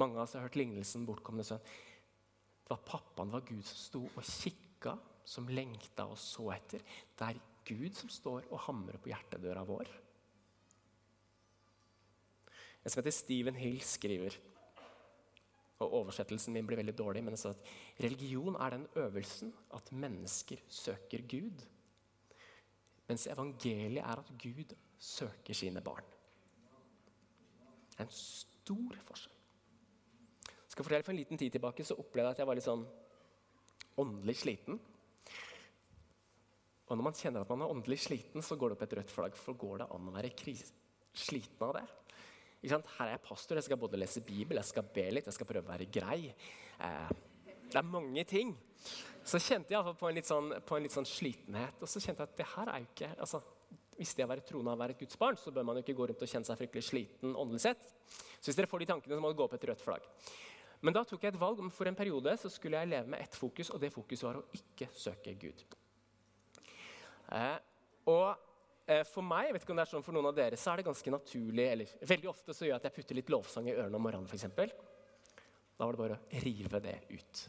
Mange 0.00 0.16
av 0.16 0.24
oss 0.24 0.32
har 0.38 0.46
hørt 0.46 0.56
lignelsen 0.56 1.04
'bortkomne 1.04 1.44
sønn'. 1.44 1.60
Det 1.60 2.70
var 2.70 2.86
pappaen, 2.86 3.28
det 3.28 3.36
var 3.36 3.50
Gud 3.50 3.66
som 3.68 3.76
sto 3.76 4.02
og 4.06 4.24
kikka, 4.24 4.96
som 5.24 5.48
lengta 5.48 6.06
og 6.08 6.16
så 6.16 6.48
etter. 6.54 6.80
Det 7.18 7.28
er 7.28 7.42
Gud 7.68 7.94
som 7.94 8.08
står 8.08 8.48
og 8.48 8.62
hamrer 8.64 8.96
på 8.96 9.12
hjertedøra 9.12 9.66
vår. 9.68 9.90
En 12.82 12.90
som 12.90 13.00
heter 13.00 13.14
Stephen 13.14 13.58
Hill, 13.58 13.80
skriver 13.86 14.38
og 15.82 15.98
Oversettelsen 15.98 16.54
min 16.54 16.66
blir 16.66 16.78
veldig 16.78 16.94
dårlig, 16.98 17.22
men 17.24 17.34
det 17.34 17.40
står 17.40 17.56
at 17.56 18.02
religion 18.04 18.56
er 18.60 18.76
den 18.76 18.86
øvelsen 19.02 19.52
at 19.74 19.92
mennesker 19.92 20.62
søker 20.70 21.24
Gud. 21.28 21.64
Mens 23.08 23.26
evangeliet 23.26 24.04
er 24.04 24.22
at 24.22 24.32
Gud 24.38 24.74
søker 24.98 25.54
sine 25.58 25.82
barn. 25.82 26.06
Det 27.92 28.00
er 28.00 28.06
en 28.06 28.14
stor 28.16 28.98
forskjell. 29.08 29.38
Jeg 30.46 30.74
skal 30.74 30.84
fortelle 30.86 31.04
For 31.04 31.12
en 31.12 31.18
liten 31.20 31.38
tid 31.38 31.50
tilbake 31.52 31.84
så 31.84 31.98
opplevde 31.98 32.30
jeg 32.30 32.36
at 32.36 32.38
jeg 32.40 32.48
var 32.48 32.56
litt 32.56 32.64
sånn 32.64 32.86
åndelig 34.00 34.38
sliten. 34.40 34.78
Og 36.88 36.96
når 36.96 37.04
man 37.04 37.16
kjenner 37.16 37.44
at 37.44 37.50
man 37.52 37.64
er 37.64 37.74
åndelig 37.74 37.98
sliten, 38.06 38.42
så 38.44 38.56
går 38.56 38.72
det 38.72 38.78
opp 38.78 38.86
et 38.86 38.94
rødt 38.96 39.12
flagg. 39.12 39.36
For 39.36 39.58
går 39.58 39.82
det 39.82 39.90
an 39.92 40.08
å 40.08 40.14
være 40.14 40.32
sliten 41.12 41.66
av 41.66 41.74
det? 41.76 41.84
Her 42.62 43.06
er 43.08 43.14
jeg 43.16 43.22
pastor, 43.26 43.58
jeg 43.58 43.66
skal 43.66 43.80
både 43.80 43.98
lese 43.98 44.22
Bibel, 44.22 44.60
jeg 44.60 44.70
skal 44.70 44.86
be 44.94 45.08
litt, 45.10 45.26
jeg 45.26 45.34
skal 45.34 45.48
prøve 45.48 45.66
å 45.66 45.72
være 45.72 45.88
grei. 45.90 46.28
Eh, 46.78 47.08
det 47.72 47.80
er 47.80 47.88
mange 47.88 48.22
ting. 48.28 48.52
Så 49.24 49.40
kjente 49.42 49.74
jeg 49.74 49.96
på 49.98 50.08
en, 50.08 50.14
litt 50.14 50.28
sånn, 50.28 50.52
på 50.66 50.76
en 50.76 50.86
litt 50.86 50.94
sånn 50.94 51.08
slitenhet. 51.08 51.82
Og 51.82 51.90
så 51.90 52.02
kjente 52.02 52.22
jeg 52.22 52.30
at 52.30 52.38
det 52.38 52.48
her 52.52 52.70
er 52.70 52.84
jo 52.84 52.88
ikke 52.90 53.10
altså, 53.18 53.42
Hvis 53.92 54.14
det 54.18 54.24
å 54.24 54.30
være 54.30 54.42
troende 54.46 54.72
og 54.72 54.80
være 54.80 54.94
et 54.96 55.02
Guds 55.02 55.18
barn, 55.20 55.36
så 55.38 55.52
bør 55.54 55.66
man 55.68 55.76
jo 55.78 55.82
ikke 55.84 55.94
gå 55.98 56.06
rundt 56.08 56.22
og 56.24 56.30
kjenne 56.30 56.48
seg 56.48 56.58
fryktelig 56.58 56.86
sliten 56.86 57.34
åndelig 57.38 57.60
sett. 57.62 57.82
Så 58.40 58.48
hvis 58.48 58.56
dere 58.58 58.70
får 58.70 58.82
de 58.82 58.88
tankene, 58.88 59.18
så 59.18 59.22
må 59.22 59.30
det 59.30 59.38
gå 59.38 59.44
opp 59.44 59.58
et 59.58 59.66
rødt 59.68 59.84
flagg. 59.84 60.06
Men 60.82 60.96
da 60.96 61.04
tok 61.06 61.22
jeg 61.22 61.34
et 61.34 61.38
valg 61.38 61.60
om 61.62 61.68
for 61.70 61.86
en 61.86 61.98
periode 61.98 62.32
så 62.40 62.50
skulle 62.50 62.80
jeg 62.80 62.90
leve 62.90 63.12
med 63.12 63.22
ett 63.22 63.36
fokus, 63.38 63.70
og 63.70 63.78
det 63.82 63.92
fokuset 63.94 64.26
var 64.26 64.40
å 64.40 64.46
ikke 64.58 64.88
søke 64.98 65.36
Gud. 65.38 65.62
Eh, 67.36 67.58
og 68.10 68.51
for 69.06 69.22
meg, 69.22 69.46
jeg 69.46 69.54
vet 69.54 69.64
ikke 69.64 69.74
om 69.74 69.78
det 69.78 69.84
er 69.84 69.90
sånn 69.92 70.04
for 70.04 70.16
noen 70.16 70.30
av 70.32 70.36
dere, 70.36 70.58
så 70.58 70.72
er 70.72 70.80
det 70.80 70.88
ganske 70.88 71.12
naturlig 71.14 71.66
eller 71.70 71.92
Veldig 72.10 72.30
ofte 72.32 72.54
så 72.56 72.66
gjør 72.66 72.74
jeg 72.74 72.80
at 72.80 72.88
jeg 72.88 72.96
putter 72.96 73.18
litt 73.18 73.30
lovsang 73.30 73.68
i 73.70 73.74
ørene 73.76 73.98
om 73.98 74.02
morgenen, 74.02 74.26
f.eks. 74.26 74.48
Da 75.78 75.86
var 75.86 75.94
det 75.94 76.02
bare 76.02 76.18
å 76.18 76.40
rive 76.44 76.80
det 76.82 76.96
ut. 77.10 77.42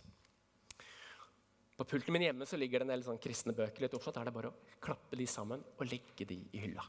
På 1.78 1.86
pulten 1.90 2.14
min 2.14 2.28
hjemme 2.28 2.46
så 2.46 2.58
ligger 2.58 2.82
det 2.82 2.88
en 2.88 2.94
del 2.94 3.06
sånn 3.06 3.22
kristne 3.22 3.54
bøker. 3.58 3.82
litt 3.82 3.96
oppsatt. 3.98 4.16
Da 4.16 4.22
er 4.22 4.30
det 4.30 4.36
bare 4.36 4.52
å 4.54 4.78
klappe 4.82 5.18
de 5.18 5.26
sammen 5.30 5.64
og 5.74 5.88
legge 5.90 6.26
de 6.30 6.38
i 6.54 6.62
hylla. 6.64 6.86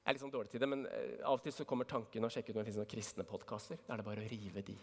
Jeg 0.00 0.08
er 0.12 0.16
litt 0.16 0.24
sånn 0.24 0.32
dårlig 0.32 0.52
til 0.52 0.62
det, 0.62 0.68
men 0.68 0.86
eh, 0.88 1.20
Av 1.24 1.38
og 1.38 1.44
til 1.44 1.54
så 1.54 1.64
kommer 1.68 1.88
tanken 1.88 2.24
å 2.24 2.30
sjekke 2.32 2.52
ut 2.52 2.56
om 2.56 2.60
det 2.60 2.68
finnes 2.68 2.80
noen 2.82 2.92
kristne 2.92 3.26
podkaster. 3.28 3.80
Da 3.86 3.94
er 3.94 4.02
det 4.02 4.08
bare 4.08 4.24
å 4.24 4.30
rive 4.30 4.64
de 4.64 4.76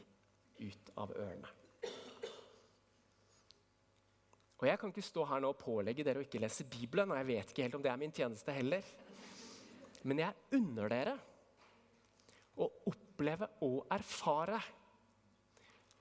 ut 0.66 0.92
av 0.98 1.14
ørene. 1.14 1.54
Og 4.58 4.66
Jeg 4.68 4.80
kan 4.80 4.90
ikke 4.90 5.06
stå 5.06 5.26
her 5.30 5.42
nå 5.44 5.52
og 5.54 5.60
pålegge 5.62 6.06
dere 6.06 6.24
å 6.24 6.26
ikke 6.26 6.42
lese 6.42 6.66
Bibelen. 6.66 7.12
og 7.12 7.18
jeg 7.18 7.28
vet 7.28 7.52
ikke 7.52 7.66
helt 7.68 7.76
om 7.78 7.84
det 7.84 7.92
er 7.92 8.02
min 8.02 8.12
tjeneste 8.14 8.56
heller. 8.56 8.84
Men 10.04 10.24
jeg 10.24 10.58
unner 10.58 10.90
dere 10.90 11.18
å 12.58 12.70
oppleve 12.90 13.50
og 13.68 13.86
erfare 13.94 14.58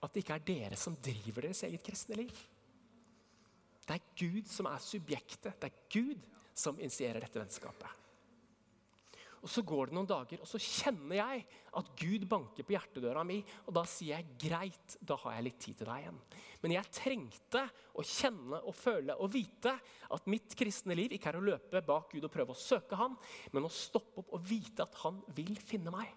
at 0.00 0.12
det 0.12 0.22
ikke 0.22 0.38
er 0.38 0.46
dere 0.46 0.78
som 0.80 0.96
driver 0.96 1.48
deres 1.48 1.62
eget 1.68 1.84
kristne 1.84 2.16
liv. 2.16 2.32
Det 3.86 3.94
er 3.94 4.08
Gud 4.18 4.48
som 4.50 4.68
er 4.70 4.82
subjektet. 4.82 5.60
Det 5.60 5.68
er 5.68 5.84
Gud 5.92 6.26
som 6.56 6.80
initierer 6.80 7.20
dette 7.22 7.40
vennskapet. 7.40 8.05
Og 9.44 9.50
Så 9.50 9.62
går 9.66 9.90
det 9.90 9.96
noen 9.96 10.08
dager, 10.08 10.40
og 10.42 10.48
så 10.48 10.60
kjenner 10.62 11.18
jeg 11.18 11.44
at 11.76 11.90
Gud 12.00 12.26
banker 12.30 12.66
på 12.66 12.74
hjertedøra 12.74 13.22
mi. 13.26 13.38
Og 13.66 13.74
da 13.76 13.84
sier 13.88 14.16
jeg 14.16 14.36
greit, 14.48 14.96
da 15.00 15.18
har 15.22 15.36
jeg 15.36 15.46
litt 15.46 15.58
tid 15.62 15.80
til 15.80 15.90
deg 15.90 16.04
igjen. 16.04 16.20
Men 16.62 16.74
jeg 16.76 16.92
trengte 16.96 17.64
å 17.96 18.04
kjenne 18.06 18.60
og 18.64 18.74
føle 18.74 19.16
og 19.22 19.32
vite 19.32 19.74
at 20.16 20.30
mitt 20.32 20.56
kristne 20.58 20.96
liv 20.98 21.14
ikke 21.14 21.30
er 21.32 21.40
å 21.40 21.44
løpe 21.44 21.84
bak 21.86 22.10
Gud 22.14 22.26
og 22.26 22.32
prøve 22.32 22.56
å 22.56 22.58
søke 22.58 22.98
ham, 22.98 23.18
men 23.52 23.68
å 23.68 23.72
stoppe 23.72 24.24
opp 24.24 24.34
og 24.38 24.46
vite 24.48 24.86
at 24.86 24.96
han 25.04 25.20
vil 25.36 25.54
finne 25.60 25.92
meg. 25.94 26.10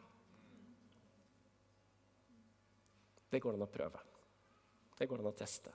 Det 3.30 3.42
går 3.44 3.60
an 3.60 3.68
å 3.68 3.70
prøve. 3.70 4.02
Det 4.98 5.08
går 5.08 5.22
an 5.22 5.30
å 5.30 5.38
teste. 5.38 5.72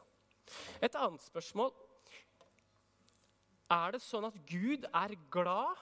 Et 0.82 0.96
annet 1.00 1.22
spørsmål 1.24 1.70
Er 3.72 3.94
det 3.94 4.02
sånn 4.04 4.26
at 4.28 4.36
Gud 4.44 4.84
er 4.90 5.14
glad 5.32 5.78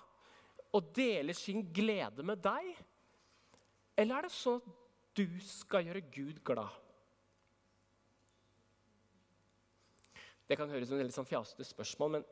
og 0.72 0.92
deler 0.96 1.36
sin 1.36 1.64
glede 1.74 2.24
med 2.26 2.40
deg? 2.44 2.70
Eller 3.98 4.18
er 4.18 4.28
det 4.28 4.34
sånn 4.34 4.60
at 4.60 4.78
du 5.18 5.26
skal 5.44 5.88
gjøre 5.88 6.06
Gud 6.12 6.40
glad? 6.44 6.78
Det 10.48 10.58
kan 10.58 10.68
høres 10.68 10.88
ut 10.88 10.92
som 10.92 11.00
et 11.00 11.08
litt 11.08 11.16
sånn 11.16 11.28
fjasete 11.28 11.64
spørsmål, 11.64 12.16
men 12.16 12.24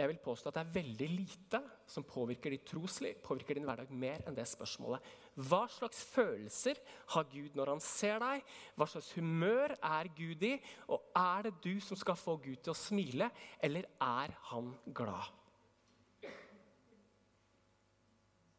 jeg 0.00 0.08
vil 0.08 0.20
påstå 0.22 0.48
at 0.48 0.56
det 0.56 0.62
er 0.62 0.74
veldig 0.74 1.08
lite 1.12 1.58
som 1.90 2.06
påvirker 2.08 2.54
ditt 2.54 2.64
trosliv, 2.70 3.18
påvirker 3.24 3.58
din 3.58 3.66
hverdag 3.68 3.90
mer 3.92 4.22
enn 4.24 4.36
det 4.36 4.46
spørsmålet. 4.48 5.02
Hva 5.50 5.64
slags 5.70 6.00
følelser 6.14 6.80
har 7.14 7.26
Gud 7.30 7.58
når 7.58 7.74
han 7.74 7.82
ser 7.84 8.22
deg? 8.22 8.46
Hva 8.78 8.88
slags 8.88 9.10
humør 9.18 9.74
er 9.76 10.10
Gud 10.16 10.46
i? 10.46 10.54
Og 10.88 11.10
er 11.20 11.48
det 11.48 11.58
du 11.66 11.74
som 11.84 11.98
skal 12.00 12.18
få 12.18 12.38
Gud 12.40 12.62
til 12.62 12.72
å 12.72 12.78
smile, 12.78 13.28
eller 13.60 13.90
er 13.98 14.34
han 14.52 14.72
glad? 14.94 15.39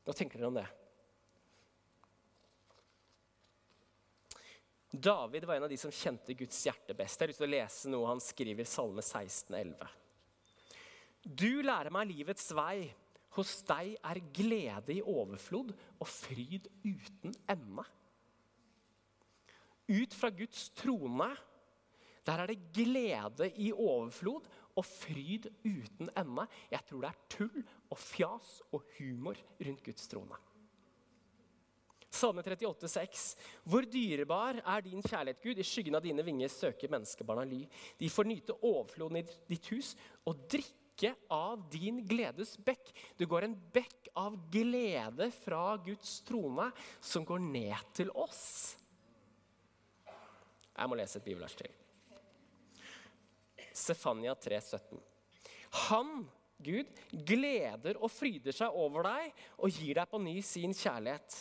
Hva 0.05 0.15
tenker 0.17 0.39
dere 0.41 0.49
om 0.49 0.57
det? 0.57 0.67
David 4.91 5.45
var 5.45 5.55
en 5.55 5.63
av 5.63 5.71
de 5.71 5.77
som 5.79 5.93
kjente 5.93 6.33
Guds 6.35 6.57
hjerte 6.65 6.95
best. 6.97 7.15
Jeg 7.15 7.23
har 7.23 7.31
lyst 7.31 7.39
til 7.39 7.47
å 7.47 7.53
lese 7.53 7.91
noe 7.91 8.09
han 8.09 8.23
skriver 8.23 8.65
i 8.65 8.67
Salme 8.67 9.03
16, 9.05 9.55
11. 9.55 9.93
Du 11.23 11.61
lærer 11.63 11.93
meg 11.93 12.09
livets 12.11 12.49
vei. 12.57 12.89
Hos 13.37 13.61
deg 13.63 13.93
er 13.95 14.19
glede 14.35 14.91
i 14.91 15.03
overflod 15.07 15.71
og 15.71 16.09
fryd 16.09 16.65
uten 16.83 17.31
ende. 17.47 17.85
Ut 19.87 20.17
fra 20.17 20.31
Guds 20.35 20.65
trone, 20.75 21.29
der 22.27 22.43
er 22.43 22.51
det 22.51 22.73
glede 22.75 23.47
i 23.55 23.71
overflod 23.71 24.49
og 24.75 24.85
fryd 24.87 25.49
uten 25.65 26.11
ende. 26.17 26.47
Jeg 26.71 26.87
tror 26.87 27.03
det 27.03 27.11
er 27.11 27.27
tull 27.35 27.59
og 27.91 27.99
fjas 27.99 28.53
og 28.71 28.87
humor 28.97 29.39
rundt 29.61 29.83
Guds 29.85 30.07
trone. 30.11 30.39
Salme 32.11 32.43
38, 32.43 32.89
6. 32.91 33.21
Hvor 33.63 33.85
dyrebar 33.87 34.59
er 34.59 34.83
din 34.83 35.01
kjærlighet, 35.01 35.39
Gud? 35.43 35.61
I 35.61 35.65
skyggen 35.65 35.95
av 35.95 36.03
dine 36.03 36.25
vinger 36.27 36.51
søker 36.51 36.91
menneskebarna 36.91 37.45
ly. 37.47 37.61
De 37.97 38.09
får 38.11 38.27
nyte 38.27 38.57
overfloden 38.59 39.21
i 39.21 39.25
ditt 39.47 39.71
hus 39.71 39.93
og 40.27 40.43
drikke 40.51 41.13
av 41.31 41.63
din 41.71 42.01
gledes 42.05 42.57
bekk. 42.59 42.91
Det 43.15 43.29
går 43.31 43.47
en 43.47 43.55
bekk 43.73 44.11
av 44.19 44.35
glede 44.51 45.29
fra 45.39 45.63
Guds 45.85 46.19
trone 46.27 46.67
som 46.99 47.25
går 47.25 47.47
ned 47.47 47.95
til 47.95 48.11
oss. 48.11 48.43
Jeg 50.75 50.91
må 50.91 50.99
lese 50.99 51.19
et 51.19 51.25
bibelvers 51.31 51.55
til. 51.55 51.80
Sefania 53.73 54.35
3, 54.35 54.59
17. 54.61 55.01
Han, 55.87 56.25
Gud, 56.61 56.89
gleder 57.25 57.97
og 57.97 58.11
fryder 58.13 58.53
seg 58.53 58.75
over 58.77 59.07
deg 59.07 59.31
og 59.57 59.71
gir 59.73 59.97
deg 59.97 60.09
på 60.11 60.19
ny 60.21 60.35
sin 60.45 60.75
kjærlighet. 60.77 61.37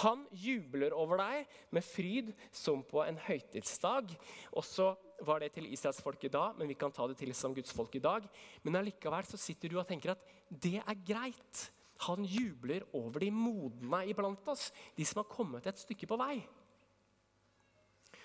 Han 0.00 0.24
jubler 0.32 0.96
over 0.96 1.20
deg 1.20 1.56
med 1.74 1.86
fryd 1.86 2.32
som 2.54 2.82
på 2.88 3.04
en 3.04 3.20
høytidsdag. 3.26 4.16
Også 4.58 4.94
var 5.24 5.44
det 5.44 5.52
til 5.54 5.68
Israels 5.70 6.00
folk 6.02 6.24
i 6.26 6.32
dag, 6.32 6.56
men 6.58 6.68
vi 6.70 6.78
kan 6.78 6.92
ta 6.92 7.06
det 7.06 7.18
til 7.20 7.34
som 7.36 7.54
Guds 7.54 7.72
folk 7.76 7.94
i 7.94 8.02
dag. 8.02 8.26
Men 8.64 8.80
allikevel 8.80 9.28
så 9.28 9.38
sitter 9.40 9.70
du 9.70 9.78
og 9.78 9.86
tenker 9.88 10.14
at 10.16 10.26
det 10.50 10.80
er 10.80 11.04
greit. 11.06 11.68
Han 12.08 12.26
jubler 12.26 12.82
over 12.96 13.22
de 13.22 13.30
modne 13.30 14.02
iblant 14.10 14.48
oss, 14.50 14.70
de 14.96 15.06
som 15.06 15.22
har 15.22 15.30
kommet 15.30 15.66
et 15.70 15.78
stykke 15.78 16.08
på 16.10 16.18
vei. 16.18 16.40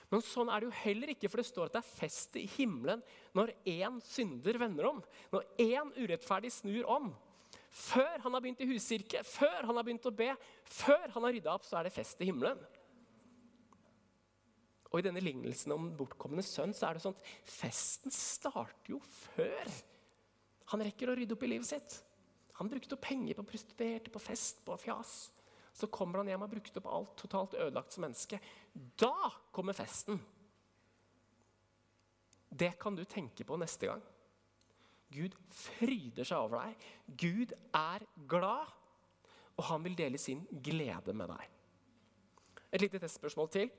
Men 0.10 0.24
sånn 0.26 0.50
er 0.50 0.62
det 0.62 0.70
jo 0.70 0.78
heller 0.82 1.12
ikke, 1.14 1.30
for 1.30 1.42
det 1.42 1.50
står 1.50 1.70
at 1.70 1.76
det 1.78 1.82
er 1.84 1.98
fest 2.00 2.38
i 2.40 2.48
himmelen 2.56 3.02
når 3.38 3.54
én 3.70 4.00
synder 4.02 4.58
vender 4.62 4.90
om. 4.90 5.04
Når 5.34 5.46
én 5.62 5.92
urettferdig 6.00 6.52
snur 6.56 6.90
om. 6.90 7.12
Før 7.70 8.18
han 8.24 8.34
har 8.34 8.42
begynt 8.42 8.64
i 8.66 8.70
huskirke, 8.72 9.22
før 9.28 9.68
han 9.68 9.78
har 9.78 9.86
begynt 9.86 10.10
å 10.10 10.16
be, 10.16 10.32
før 10.66 11.14
han 11.14 11.28
har 11.28 11.36
rydda 11.36 11.54
opp, 11.54 11.68
så 11.70 11.78
er 11.78 11.86
det 11.86 11.94
fest 11.94 12.22
i 12.24 12.30
himmelen. 12.32 12.62
Og 14.90 14.98
I 14.98 15.06
denne 15.06 15.22
lignelsen 15.22 15.76
om 15.76 15.92
bortkomne 15.98 16.42
sønn 16.42 16.74
så 16.74 16.88
er 16.88 16.98
det 16.98 17.04
sånn 17.04 17.14
at 17.14 17.34
festen 17.46 18.14
starter 18.14 18.96
jo 18.96 19.02
før 19.06 19.70
han 20.70 20.84
rekker 20.86 21.10
å 21.10 21.18
rydde 21.18 21.36
opp 21.36 21.44
i 21.46 21.50
livet 21.50 21.70
sitt. 21.70 22.00
Han 22.60 22.70
brukte 22.70 22.98
opp 22.98 23.06
penger 23.06 23.38
på 23.38 23.46
prostituerte, 23.54 24.12
på 24.14 24.22
fest, 24.22 24.60
på 24.66 24.76
fjas. 24.78 25.14
Så 25.74 25.88
kommer 25.94 26.20
han 26.20 26.30
hjem 26.30 26.42
og 26.42 26.50
har 26.50 26.56
brukt 26.58 26.78
opp 26.82 26.90
alt, 26.92 27.14
totalt 27.18 27.56
ødelagt 27.58 27.96
som 27.96 28.04
menneske. 28.06 28.40
Da 28.80 29.32
kommer 29.52 29.74
festen. 29.74 30.20
Det 32.50 32.72
kan 32.80 32.96
du 32.96 33.04
tenke 33.06 33.44
på 33.44 33.58
neste 33.60 33.90
gang. 33.90 34.02
Gud 35.10 35.36
fryder 35.54 36.28
seg 36.28 36.38
over 36.38 36.64
deg. 36.64 36.86
Gud 37.20 37.54
er 37.76 38.06
glad, 38.30 38.72
og 39.58 39.64
han 39.72 39.84
vil 39.86 39.98
dele 39.98 40.22
sin 40.22 40.46
glede 40.64 41.16
med 41.18 41.32
deg. 41.34 41.46
Et 42.70 42.82
lite 42.82 43.02
testspørsmål 43.02 43.50
til. 43.54 43.72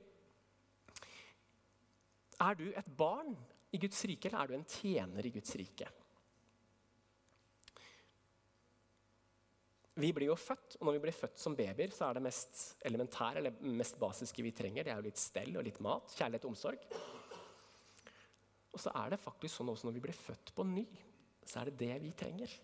Er 2.41 2.57
du 2.59 2.67
et 2.69 2.93
barn 2.97 3.37
i 3.73 3.79
Guds 3.79 4.05
rike, 4.09 4.29
eller 4.29 4.43
er 4.43 4.51
du 4.51 4.59
en 4.59 4.69
tjener 4.69 5.27
i 5.27 5.33
Guds 5.33 5.55
rike? 5.57 5.89
Vi 9.99 10.13
blir 10.15 10.31
jo 10.31 10.37
født, 10.39 10.77
og 10.79 10.87
når 10.87 10.97
vi 10.97 11.03
blir 11.03 11.17
født 11.17 11.41
som 11.43 11.57
babyer, 11.59 11.91
så 11.93 12.07
er 12.07 12.17
det 12.17 12.23
mest 12.23 12.61
elementære 12.87 13.43
eller 13.43 13.57
mest 13.75 13.99
basiske 14.01 14.45
vi 14.47 14.55
trenger, 14.55 14.87
det 14.87 14.93
er 14.93 15.01
jo 15.01 15.09
litt 15.09 15.21
stell 15.21 15.57
og 15.59 15.67
litt 15.67 15.81
mat, 15.83 16.15
kjærlighet 16.15 16.47
og 16.47 16.53
omsorg. 16.55 16.87
Og 18.71 18.79
så 18.79 18.93
er 19.03 19.13
det 19.13 19.21
faktisk 19.21 19.57
sånn 19.59 19.73
også 19.73 19.89
når 19.89 19.97
vi 19.99 20.05
blir 20.07 20.17
født 20.17 20.55
på 20.55 20.67
ny, 20.69 20.85
så 21.43 21.61
er 21.61 21.71
det 21.71 21.81
det 21.83 21.97
vi 22.05 22.13
trenger. 22.17 22.55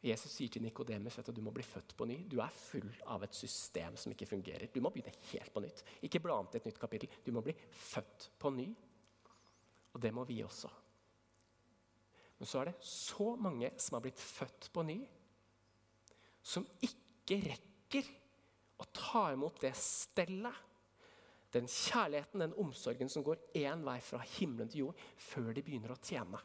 Jesus 0.00 0.32
sier 0.32 0.52
til 0.52 0.64
Nikodemus 0.64 1.18
at 1.20 1.28
du 1.36 1.42
må 1.44 1.52
bli 1.52 1.64
født 1.64 1.92
på 1.96 2.06
ny. 2.08 2.22
Du 2.24 2.38
er 2.40 2.52
full 2.56 2.88
av 3.12 3.24
et 3.26 3.36
system 3.36 3.98
som 4.00 4.12
ikke 4.14 4.28
fungerer. 4.30 4.70
Du 4.72 4.80
må 4.80 4.92
begynne 4.92 5.12
helt 5.32 5.52
på 5.52 5.60
nytt. 5.60 5.82
Ikke 6.08 6.22
bla 6.24 6.38
til 6.48 6.60
et 6.60 6.68
nytt 6.70 6.80
kapittel. 6.80 7.18
Du 7.24 7.32
må 7.36 7.42
bli 7.44 7.52
født 7.52 8.30
på 8.40 8.52
ny. 8.54 8.70
Og 9.92 10.00
det 10.00 10.12
må 10.16 10.24
vi 10.24 10.38
også. 10.44 10.70
Men 12.40 12.48
så 12.48 12.62
er 12.62 12.70
det 12.70 12.78
så 12.88 13.34
mange 13.36 13.68
som 13.76 13.98
har 13.98 14.04
blitt 14.06 14.20
født 14.20 14.70
på 14.72 14.84
ny, 14.88 14.96
som 16.40 16.64
ikke 16.80 17.36
rekker 17.44 18.06
å 18.80 18.86
ta 18.96 19.26
imot 19.34 19.60
det 19.60 19.74
stellet, 19.76 20.66
den 21.52 21.66
kjærligheten, 21.68 22.40
den 22.40 22.56
omsorgen 22.62 23.10
som 23.12 23.26
går 23.26 23.42
én 23.58 23.82
vei 23.84 23.98
fra 24.06 24.22
himmelen 24.38 24.70
til 24.70 24.86
jord, 24.86 25.04
før 25.20 25.50
de 25.52 25.66
begynner 25.66 25.92
å 25.92 25.98
tjene. 26.00 26.40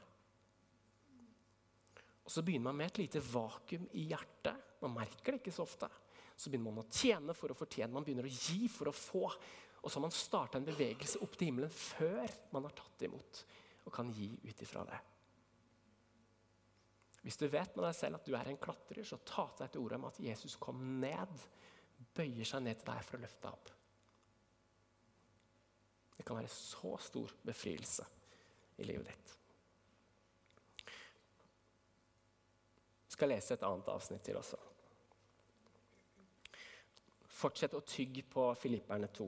Og 2.26 2.34
Så 2.34 2.42
begynner 2.42 2.72
man 2.72 2.82
med 2.82 2.90
et 2.90 3.04
lite 3.04 3.22
vakuum 3.22 3.86
i 3.94 4.08
hjertet. 4.10 4.76
Man 4.82 4.98
merker 4.98 5.36
det 5.36 5.44
ikke 5.44 5.54
så 5.54 5.64
ofte. 5.64 5.88
Så 6.36 6.50
begynner 6.50 6.74
man 6.74 6.84
å 6.84 6.90
tjene 6.92 7.38
for 7.38 7.54
å 7.54 7.58
fortjene, 7.58 7.94
man 7.94 8.04
begynner 8.04 8.28
å 8.28 8.34
gi 8.34 8.68
for 8.68 8.90
å 8.90 8.98
få. 8.98 9.30
Og 9.80 9.88
så 9.88 10.00
har 10.00 10.08
man 10.10 10.16
starta 10.18 10.60
en 10.60 10.68
bevegelse 10.68 11.22
opp 11.24 11.38
til 11.38 11.54
himmelen 11.54 11.72
før 11.72 12.26
man 12.52 12.66
har 12.66 12.76
tatt 12.76 13.06
imot 13.06 13.46
og 13.86 13.94
kan 13.94 14.10
gi 14.10 14.34
ut 14.42 14.66
ifra 14.66 14.82
det. 14.90 14.98
Hvis 17.26 17.40
du 17.42 17.48
vet 17.50 17.74
med 17.74 17.88
deg 17.88 17.96
selv 17.98 18.20
at 18.20 18.28
du 18.28 18.36
er 18.38 18.52
en 18.52 18.60
klatrer, 18.62 19.02
så 19.02 19.18
ta 19.26 19.48
til 19.50 19.64
deg 19.64 19.72
til 19.74 19.82
ordet 19.82 19.98
om 19.98 20.04
at 20.12 20.20
Jesus 20.22 20.60
kom 20.62 20.84
ned, 21.02 21.48
bøyer 22.14 22.46
seg 22.46 22.62
ned 22.62 22.78
til 22.78 22.92
deg 22.92 23.08
for 23.08 23.18
å 23.18 23.24
løfte 23.24 23.48
deg 23.48 23.56
opp. 23.58 23.72
Det 26.16 26.26
kan 26.28 26.38
være 26.38 26.52
så 26.54 26.92
stor 27.02 27.34
befrielse 27.48 28.06
i 28.78 28.86
livet 28.86 29.10
ditt. 29.10 29.34
Jeg 33.08 33.18
skal 33.18 33.32
lese 33.34 33.58
et 33.58 33.66
annet 33.66 33.90
avsnitt 33.90 34.24
til 34.28 34.38
også. 34.38 34.62
Fortsett 37.36 37.74
å 37.74 37.84
tygge 37.88 38.22
på 38.30 38.48
Filipperne 38.60 39.10
2. 39.18 39.28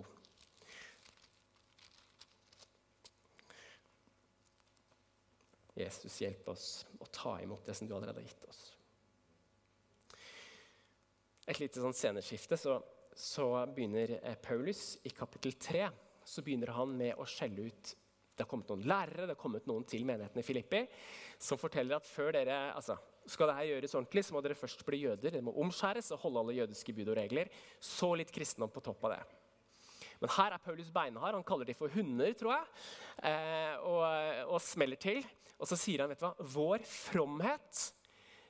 Jesus, 5.77 6.21
hjelp 6.23 6.49
oss 6.53 6.67
å 6.99 7.07
ta 7.13 7.37
imot 7.43 7.65
det 7.65 7.75
som 7.77 7.87
du 7.87 7.95
allerede 7.95 8.21
har 8.21 8.27
gitt 8.27 8.49
oss. 8.49 8.61
Et 11.47 11.61
lite 11.61 11.79
sånn 11.79 11.95
sceneskifte, 11.95 12.57
så, 12.59 12.79
så 13.15 13.47
begynner 13.71 14.17
eh, 14.17 14.35
Paulus 14.41 14.97
i 15.07 15.13
kapittel 15.15 15.55
3 15.61 15.85
så 16.27 16.43
begynner 16.43 16.73
han 16.75 16.91
med 16.97 17.15
å 17.15 17.25
skjelle 17.29 17.69
ut 17.69 17.93
Det 18.35 18.43
har 18.43 18.49
kommet 18.51 18.69
noen 18.69 18.83
lærere 18.85 19.25
det 19.25 19.33
har 19.33 19.39
kommet 19.39 19.69
noen 19.69 19.85
til 19.87 20.03
menigheten 20.05 20.41
i 20.41 20.45
Filippi 20.45 20.83
som 21.41 21.57
forteller 21.57 21.97
at 21.97 22.09
før 22.09 22.35
dere, 22.35 22.57
altså, 22.75 22.97
skal 23.29 23.49
dette 23.51 23.65
gjøres 23.69 23.95
ordentlig, 23.95 24.23
så 24.25 24.35
må 24.35 24.41
dere 24.41 24.57
først 24.57 24.83
bli 24.87 24.99
jøder. 25.03 25.31
Dere 25.31 25.43
må 25.45 25.53
omskjæres 25.61 26.11
og 26.15 26.21
holde 26.23 26.41
alle 26.43 26.55
jødiske 26.57 26.95
bud 26.97 27.11
og 27.11 27.17
regler. 27.19 27.51
Så 27.79 28.09
litt 28.17 28.31
kristendom 28.33 28.71
på 28.73 28.83
topp 28.85 29.05
av 29.05 29.13
det. 29.13 29.19
Men 30.21 30.33
her 30.37 30.55
er 30.55 30.63
Paulus 30.63 30.89
beinhard. 30.93 31.37
Han 31.37 31.45
kaller 31.47 31.67
de 31.67 31.75
for 31.77 31.93
hunder, 31.93 32.33
tror 32.37 32.55
jeg. 32.55 32.71
Eh, 33.29 33.75
og, 33.85 34.03
og, 34.53 34.57
smeller 34.63 34.99
til. 35.01 35.21
Og 35.57 35.69
så 35.69 35.77
sier 35.79 36.03
han, 36.03 36.11
vet 36.11 36.21
du 36.21 36.27
hva, 36.27 36.49
vår 36.57 36.85
fromhet 36.87 37.85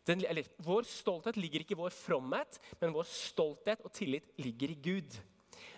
den, 0.08 0.24
eller, 0.24 0.48
Vår 0.64 0.88
stolthet 0.88 1.38
ligger 1.40 1.64
ikke 1.64 1.76
i 1.76 1.82
vår 1.82 1.92
fromhet, 1.92 2.60
men 2.80 2.96
vår 2.96 3.08
stolthet 3.12 3.84
og 3.84 3.92
tillit 3.96 4.30
ligger 4.40 4.72
i 4.72 4.80
Gud. 4.80 5.18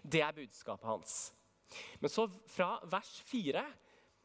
Det 0.06 0.22
er 0.22 0.36
budskapet 0.36 0.86
hans. 0.86 1.16
Men 2.02 2.12
så 2.14 2.28
fra 2.50 2.76
vers 2.90 3.10
4 3.30 3.64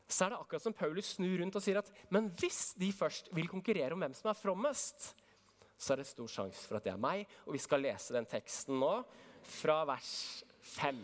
så 0.05 0.27
er 0.27 0.35
det 0.35 0.41
akkurat 0.43 0.65
som 0.65 0.77
Paulus 0.77 1.15
snur 1.17 1.39
rundt 1.41 1.57
og 1.57 1.65
sier 1.65 1.81
at 1.81 1.89
men 2.13 2.29
hvis 2.37 2.75
de 2.77 2.91
først 2.93 3.31
vil 3.33 3.49
konkurrere 3.49 3.97
om 3.97 4.05
hvem 4.05 4.17
som 4.17 4.29
er 4.29 4.37
frommest, 4.37 5.15
så 5.81 5.95
er 5.95 6.03
det 6.03 6.11
stor 6.11 6.29
sjanse 6.31 6.69
for 6.69 6.79
at 6.79 6.85
det 6.85 6.93
er 6.93 7.01
meg. 7.01 7.25
Og 7.49 7.57
vi 7.57 7.63
skal 7.63 7.83
lese 7.85 8.15
den 8.15 8.29
teksten 8.29 8.77
nå 8.81 8.99
fra 9.57 9.81
vers 9.89 10.13
5 10.77 11.01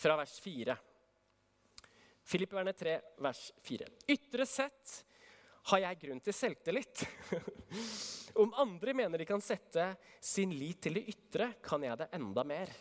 fra 0.00 0.16
vers 0.16 0.38
4. 0.40 0.76
Filipperne 2.24 2.72
3, 2.72 3.00
vers 3.20 3.52
4. 3.60 3.88
Ytre 4.08 4.46
sett 4.48 4.94
har 5.70 5.82
jeg 5.84 5.98
grunn 6.06 6.22
til 6.24 6.36
selvtillit. 6.36 7.02
Om 8.40 8.54
andre 8.62 8.94
mener 8.96 9.20
de 9.20 9.26
kan 9.28 9.42
sette 9.44 9.90
sin 10.24 10.54
lit 10.56 10.80
til 10.86 10.96
det 10.96 11.04
ytre, 11.12 11.50
kan 11.60 11.84
jeg 11.84 12.00
det 12.00 12.08
enda 12.16 12.44
mer. 12.46 12.72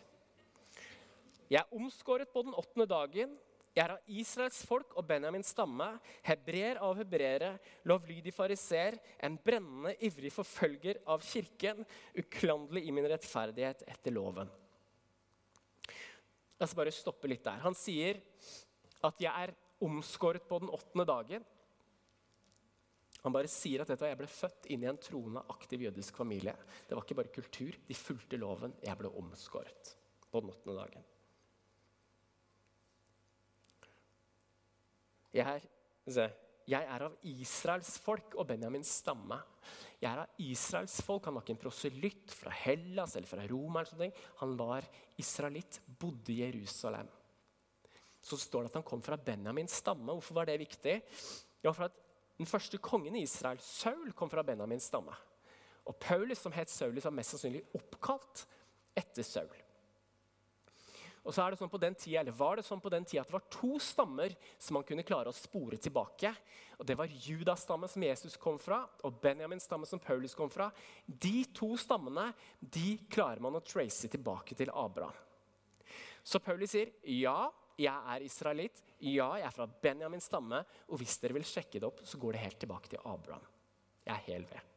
Jeg 1.49 1.59
er 1.63 1.75
omskåret 1.75 2.31
på 2.31 2.45
den 2.45 2.55
åttende 2.55 2.87
dagen. 2.87 3.35
Jeg 3.75 3.83
er 3.83 3.95
av 3.95 4.15
Israels 4.21 4.61
folk 4.65 4.95
og 4.97 5.05
Benjamins 5.09 5.51
stamme, 5.53 5.87
hebreer 6.25 6.79
av 6.83 6.95
hebreere, 6.99 7.51
lovlydig 7.89 8.33
fariser, 8.35 8.97
en 9.23 9.37
brennende 9.43 9.93
ivrig 10.05 10.31
forfølger 10.33 11.01
av 11.09 11.25
kirken, 11.25 11.83
uklanderlig 12.17 12.87
i 12.87 12.95
min 12.95 13.07
rettferdighet 13.11 13.85
etter 13.89 14.15
loven. 14.15 14.49
La 16.59 16.67
oss 16.67 16.75
bare 16.75 16.91
stoppe 16.91 17.29
litt 17.31 17.45
der. 17.45 17.61
Han 17.63 17.75
sier 17.75 18.19
at 19.03 19.21
'jeg 19.21 19.31
er 19.31 19.55
omskåret 19.81 20.47
på 20.47 20.59
den 20.59 20.69
åttende 20.69 21.05
dagen'. 21.07 21.45
Han 23.23 23.33
bare 23.33 23.47
sier 23.47 23.81
at 23.81 23.89
jeg 23.89 24.17
ble 24.17 24.27
født 24.27 24.65
inn 24.71 24.83
i 24.83 24.87
en 24.87 24.97
troende, 24.97 25.43
aktiv 25.49 25.81
jødisk 25.81 26.15
familie. 26.15 26.55
Det 26.87 26.95
var 26.95 27.03
ikke 27.03 27.15
bare 27.15 27.33
kultur. 27.35 27.75
De 27.87 27.93
fulgte 27.93 28.37
loven. 28.37 28.73
Jeg 28.83 28.97
ble 28.97 29.09
omskåret 29.09 29.95
på 30.31 30.39
den 30.39 30.49
åttende 30.49 30.75
dagen. 30.79 31.03
Jeg 35.33 35.61
er, 36.07 36.31
jeg 36.69 36.85
er 36.85 37.05
av 37.05 37.15
Israels 37.25 37.95
folk 38.03 38.35
og 38.37 38.45
Benjamins 38.49 38.91
stamme. 39.01 39.39
Jeg 39.99 40.09
er 40.11 40.21
av 40.21 40.41
Israels 40.43 40.99
folk. 41.05 41.25
Han 41.25 41.37
var 41.37 41.45
ikke 41.45 41.55
en 41.55 41.63
proselytt 41.63 42.33
fra 42.35 42.53
Hellas 42.53 43.15
eller 43.17 43.29
fra 43.29 43.45
Roma. 43.49 43.81
eller. 43.81 44.11
Han 44.43 44.55
var 44.59 44.85
israelitt, 45.17 45.81
bodde 45.99 46.33
i 46.33 46.41
Jerusalem. 46.43 47.07
så 48.21 48.37
står 48.37 48.63
det 48.63 48.69
at 48.69 48.73
han 48.75 48.83
kom 48.83 49.01
fra 49.01 49.15
Benjamins 49.17 49.71
stamme. 49.79 50.11
Hvorfor 50.11 50.35
var 50.35 50.45
det 50.45 50.59
viktig? 50.59 51.01
Ja, 51.63 51.71
for 51.71 51.85
at 51.85 52.05
Den 52.39 52.45
første 52.45 52.77
kongen 52.77 53.15
i 53.15 53.23
Israel, 53.23 53.59
Saul, 53.59 54.13
kom 54.13 54.29
fra 54.29 54.41
Benjamins 54.41 54.85
stamme. 54.87 55.11
Og 55.85 55.95
Paulus, 55.99 56.37
som 56.39 56.53
het 56.55 56.69
Saulus, 56.69 57.03
var 57.03 57.11
mest 57.11 57.33
sannsynlig 57.33 57.65
oppkalt 57.75 58.45
etter 58.95 59.23
Saul. 59.23 59.68
Og 61.27 61.35
så 61.35 61.43
er 61.43 61.51
det 61.51 61.59
sånn 61.59 61.71
på 61.71 61.81
den 61.81 61.95
tida, 61.99 62.21
eller 62.21 62.35
var 62.35 62.57
det 62.57 62.65
sånn 62.65 62.81
på 62.81 62.91
den 62.93 63.05
tida 63.07 63.21
at 63.21 63.29
det 63.29 63.35
var 63.35 63.47
to 63.51 63.75
stammer 63.83 64.33
som 64.57 64.77
man 64.79 64.85
kunne 64.87 65.05
klare 65.05 65.31
å 65.31 65.35
spore 65.35 65.77
tilbake. 65.81 66.31
Og 66.79 66.87
Det 66.87 66.95
var 66.97 67.11
Judas 67.11 67.65
stamme 67.67 67.89
som 67.91 68.03
Jesus 68.03 68.37
kom 68.39 68.59
fra, 68.61 68.85
og 69.03 69.19
Benjamins 69.21 69.67
stamme 69.67 69.87
som 69.89 69.99
Paulus 69.99 70.35
kom 70.35 70.49
fra. 70.49 70.69
De 71.05 71.43
to 71.53 71.73
stammene 71.77 72.29
de 72.59 72.97
klarer 73.11 73.43
man 73.43 73.59
å 73.59 73.63
trace 73.65 74.07
tilbake 74.07 74.55
til 74.55 74.71
Abraham. 74.71 75.17
Så 76.23 76.39
Paulus 76.43 76.71
sier 76.71 76.91
ja, 77.03 77.49
jeg 77.79 78.15
er 78.15 78.25
israelitt. 78.25 78.81
Ja, 78.99 79.31
jeg 79.39 79.47
er 79.47 79.55
fra 79.55 79.67
Benjamins 79.67 80.27
stamme. 80.27 80.63
Og 80.89 80.99
hvis 81.01 81.19
dere 81.21 81.37
vil 81.37 81.47
sjekke 81.47 81.79
det 81.79 81.87
opp, 81.87 82.03
så 82.03 82.19
går 82.19 82.35
det 82.35 82.43
helt 82.43 82.59
tilbake 82.63 82.91
til 82.91 83.03
Abraham. 83.07 83.45
Jeg 84.05 84.15
er 84.15 84.25
hel 84.27 84.49
ved. 84.49 84.75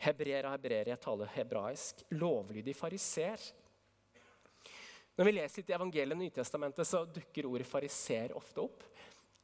Hebreer 0.00 0.46
og 0.48 0.54
hebreer, 0.56 0.88
jeg 0.94 1.00
taler 1.02 1.32
hebraisk. 1.34 2.04
Lovlydig 2.16 2.74
fariser. 2.76 3.42
Når 5.20 5.28
vi 5.28 5.32
leser 5.36 5.60
litt 5.60 5.68
i 5.68 5.74
evangeliet 5.76 6.16
og 6.16 6.20
Nytestamentet, 6.22 6.88
så 6.88 7.02
dukker 7.04 7.44
ordet 7.44 7.66
fariser 7.68 8.32
ofte 8.32 8.62
opp. 8.62 8.86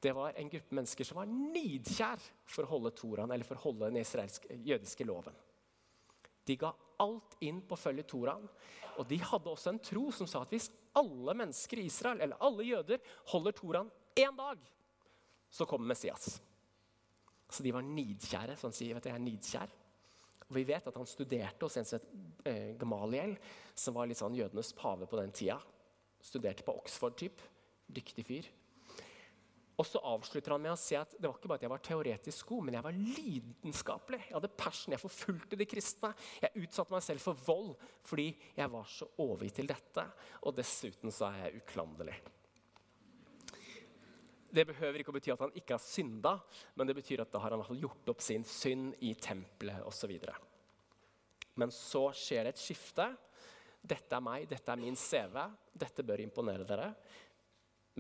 Det 0.00 0.14
var 0.16 0.32
en 0.32 0.48
gruppe 0.48 0.76
mennesker 0.78 1.04
som 1.04 1.18
var 1.20 1.28
nidkjær 1.28 2.22
for 2.48 2.64
å 2.64 2.70
holde 2.70 2.94
Toraen, 2.96 3.34
eller 3.34 3.44
for 3.44 3.60
å 3.60 3.64
holde 3.66 3.90
den 3.92 4.64
jødiske 4.64 5.04
loven. 5.04 5.36
De 6.48 6.56
ga 6.56 6.70
alt 7.04 7.36
inn 7.44 7.60
på 7.60 7.76
å 7.76 7.82
følge 7.82 8.06
Toraen. 8.08 8.48
Og 8.96 9.04
de 9.10 9.20
hadde 9.20 9.52
også 9.52 9.74
en 9.74 9.82
tro 9.84 10.06
som 10.16 10.28
sa 10.30 10.46
at 10.46 10.56
hvis 10.56 10.70
alle 10.96 11.36
mennesker 11.42 11.82
i 11.82 11.88
Israel, 11.90 12.24
eller 12.24 12.40
alle 12.48 12.64
jøder, 12.70 13.02
holder 13.34 13.60
Toraen 13.60 13.92
én 14.16 14.36
dag, 14.38 14.62
så 15.52 15.68
kommer 15.68 15.92
Messias. 15.92 16.38
Så 17.52 17.60
de 17.60 17.76
var 17.76 17.84
nidkjære. 17.84 18.56
så 18.56 18.70
han 18.70 18.80
sier, 18.80 18.96
vet 18.96 19.04
du, 19.04 19.12
jeg 19.12 19.20
er 19.20 19.28
nidkjær. 19.28 19.76
Og 20.46 20.58
Vi 20.58 20.66
vet 20.68 20.86
at 20.86 20.98
han 20.98 21.08
studerte 21.08 21.66
hos 21.66 21.76
en 21.78 21.88
som 21.88 21.98
het 21.98 22.46
eh, 22.46 22.74
Gamaliel, 22.78 23.34
som 23.74 23.96
var 23.96 24.06
litt 24.06 24.20
sånn 24.20 24.36
jødenes 24.38 24.70
pave 24.78 25.08
på 25.10 25.18
den 25.18 25.34
tida. 25.34 25.58
Studerte 26.22 26.66
på 26.66 26.76
Oxford, 26.78 27.16
typ. 27.18 27.42
Dyktig 27.86 28.26
fyr. 28.26 28.48
Og 29.76 29.84
så 29.84 30.00
avslutter 30.08 30.54
han 30.54 30.62
med 30.64 30.72
å 30.72 30.78
si 30.80 30.96
at 30.96 31.12
det 31.18 31.28
var 31.28 31.36
ikke 31.36 31.50
bare 31.50 31.60
at 31.60 31.66
jeg 31.66 31.72
var 31.72 31.82
teoretisk 31.84 32.48
god, 32.48 32.64
men 32.64 32.78
jeg 32.78 32.86
var 32.86 32.96
lidenskapelig. 32.96 34.20
Jeg 34.24 34.36
hadde 34.38 34.52
passion, 34.56 34.94
jeg 34.94 35.02
forfulgte 35.02 35.58
de 35.60 35.66
kristne. 35.68 36.12
Jeg 36.40 36.64
utsatte 36.64 36.96
meg 36.96 37.04
selv 37.04 37.24
for 37.26 37.44
vold 37.44 37.74
fordi 38.08 38.30
jeg 38.56 38.72
var 38.72 38.88
så 38.88 39.10
overgitt 39.20 39.60
til 39.60 39.68
dette. 39.68 40.06
Og 40.48 40.56
dessuten 40.56 41.12
så 41.12 41.28
er 41.28 41.44
jeg 41.44 41.60
uklanderlig. 41.60 42.16
Det 44.56 44.64
behøver 44.70 45.02
ikke 45.02 45.12
å 45.12 45.16
bety 45.18 45.32
at 45.34 45.42
han 45.44 45.56
ikke 45.58 45.76
har 45.76 45.82
synda, 45.84 46.32
men 46.78 46.88
det 46.88 46.96
betyr 46.96 47.20
at 47.26 47.32
da 47.32 47.42
har 47.42 47.52
han 47.52 47.80
gjort 47.80 48.08
opp 48.08 48.22
sin 48.24 48.44
synd 48.48 48.94
i 49.04 49.12
tempelet 49.20 49.84
osv. 49.84 50.14
Men 51.60 51.72
så 51.72 52.06
skjer 52.16 52.46
det 52.46 52.54
et 52.54 52.62
skifte. 52.62 53.10
Dette 53.86 54.16
er 54.16 54.24
meg, 54.24 54.46
dette 54.48 54.72
er 54.72 54.80
min 54.80 54.96
CV. 54.96 55.36
Dette 55.76 56.04
bør 56.06 56.22
imponere 56.24 56.64
dere. 56.68 56.88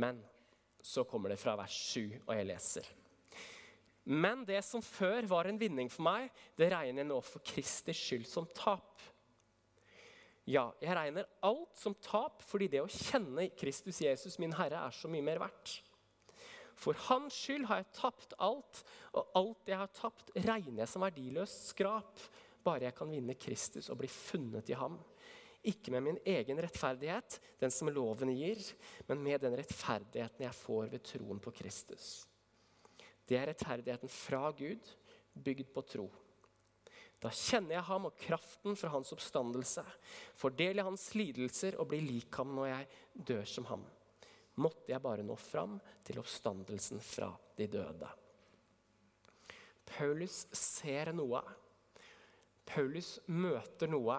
Men 0.00 0.22
så 0.80 1.04
kommer 1.08 1.32
det 1.32 1.40
fra 1.40 1.56
vers 1.58 1.76
7, 1.92 2.22
og 2.24 2.32
jeg 2.36 2.48
leser. 2.48 2.88
Men 4.06 4.44
det 4.46 4.60
som 4.62 4.84
før 4.84 5.26
var 5.28 5.48
en 5.50 5.58
vinning 5.58 5.90
for 5.90 6.06
meg, 6.06 6.28
det 6.56 6.70
regner 6.72 7.02
jeg 7.02 7.10
nå 7.10 7.18
for 7.26 7.44
Kristi 7.44 7.94
skyld 7.96 8.28
som 8.30 8.46
tap. 8.54 9.02
Ja, 10.46 10.68
jeg 10.78 10.94
regner 10.94 11.26
alt 11.44 11.74
som 11.74 11.96
tap 11.98 12.44
fordi 12.46 12.68
det 12.70 12.84
å 12.84 12.92
kjenne 12.92 13.48
Kristus 13.58 13.98
Jesus, 14.04 14.38
min 14.38 14.54
Herre, 14.54 14.84
er 14.86 14.94
så 14.94 15.10
mye 15.10 15.24
mer 15.26 15.42
verdt. 15.42 15.80
For 16.76 16.98
hans 17.08 17.34
skyld 17.34 17.64
har 17.70 17.80
jeg 17.80 17.92
tapt 17.96 18.34
alt, 18.42 18.82
og 19.16 19.32
alt 19.38 19.70
jeg 19.70 19.80
har 19.80 19.92
tapt, 19.96 20.32
regner 20.36 20.82
jeg 20.82 20.92
som 20.92 21.04
verdiløst 21.06 21.70
skrap, 21.72 22.20
bare 22.66 22.88
jeg 22.88 22.96
kan 22.98 23.10
vinne 23.10 23.36
Kristus 23.40 23.88
og 23.92 24.00
bli 24.02 24.10
funnet 24.12 24.68
i 24.70 24.76
ham. 24.76 24.98
Ikke 25.66 25.90
med 25.94 26.04
min 26.04 26.20
egen 26.28 26.60
rettferdighet, 26.62 27.40
den 27.58 27.72
som 27.74 27.90
loven 27.90 28.30
gir, 28.36 28.60
men 29.08 29.24
med 29.24 29.40
den 29.42 29.56
rettferdigheten 29.58 30.46
jeg 30.46 30.58
får 30.60 30.92
ved 30.92 31.04
troen 31.08 31.40
på 31.42 31.54
Kristus. 31.56 32.26
Det 33.26 33.40
er 33.40 33.48
rettferdigheten 33.50 34.12
fra 34.12 34.52
Gud, 34.54 34.92
bygd 35.32 35.72
på 35.74 35.82
tro. 35.88 36.06
Da 37.24 37.32
kjenner 37.32 37.78
jeg 37.78 37.88
ham 37.88 38.06
og 38.10 38.18
kraften 38.20 38.76
fra 38.76 38.92
hans 38.92 39.10
oppstandelse, 39.16 39.82
fordeler 40.36 40.86
hans 40.86 41.08
lidelser 41.16 41.80
og 41.80 41.88
blir 41.90 42.04
lik 42.04 42.36
ham 42.36 42.52
når 42.54 42.74
jeg 42.74 42.90
dør 43.32 43.48
som 43.56 43.66
ham 43.72 43.86
måtte 44.62 44.92
jeg 44.92 45.02
bare 45.04 45.24
nå 45.26 45.36
fram 45.40 45.76
til 46.06 46.20
oppstandelsen 46.20 47.02
fra 47.04 47.28
de 47.56 47.66
døde. 47.70 48.08
Paulus 49.86 50.46
ser 50.56 51.12
noe. 51.16 51.42
Paulus 52.66 53.16
møter 53.30 53.90
noe 53.90 54.18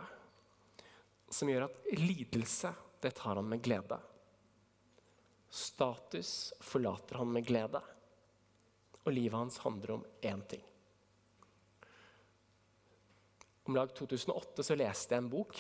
som 1.28 1.50
gjør 1.52 1.68
at 1.68 1.90
lidelse, 2.00 2.72
det 3.04 3.12
tar 3.18 3.36
han 3.36 3.50
med 3.50 3.62
glede. 3.66 3.98
Status 5.50 6.54
forlater 6.64 7.20
han 7.20 7.32
med 7.32 7.46
glede. 7.48 7.82
Og 9.04 9.14
livet 9.14 9.38
hans 9.38 9.60
handler 9.64 9.98
om 9.98 10.06
én 10.22 10.42
ting. 10.48 10.64
Om 13.68 13.76
lag 13.76 13.92
2008 13.96 14.64
så 14.64 14.76
leste 14.80 15.16
jeg 15.16 15.24
en 15.24 15.32
bok 15.32 15.60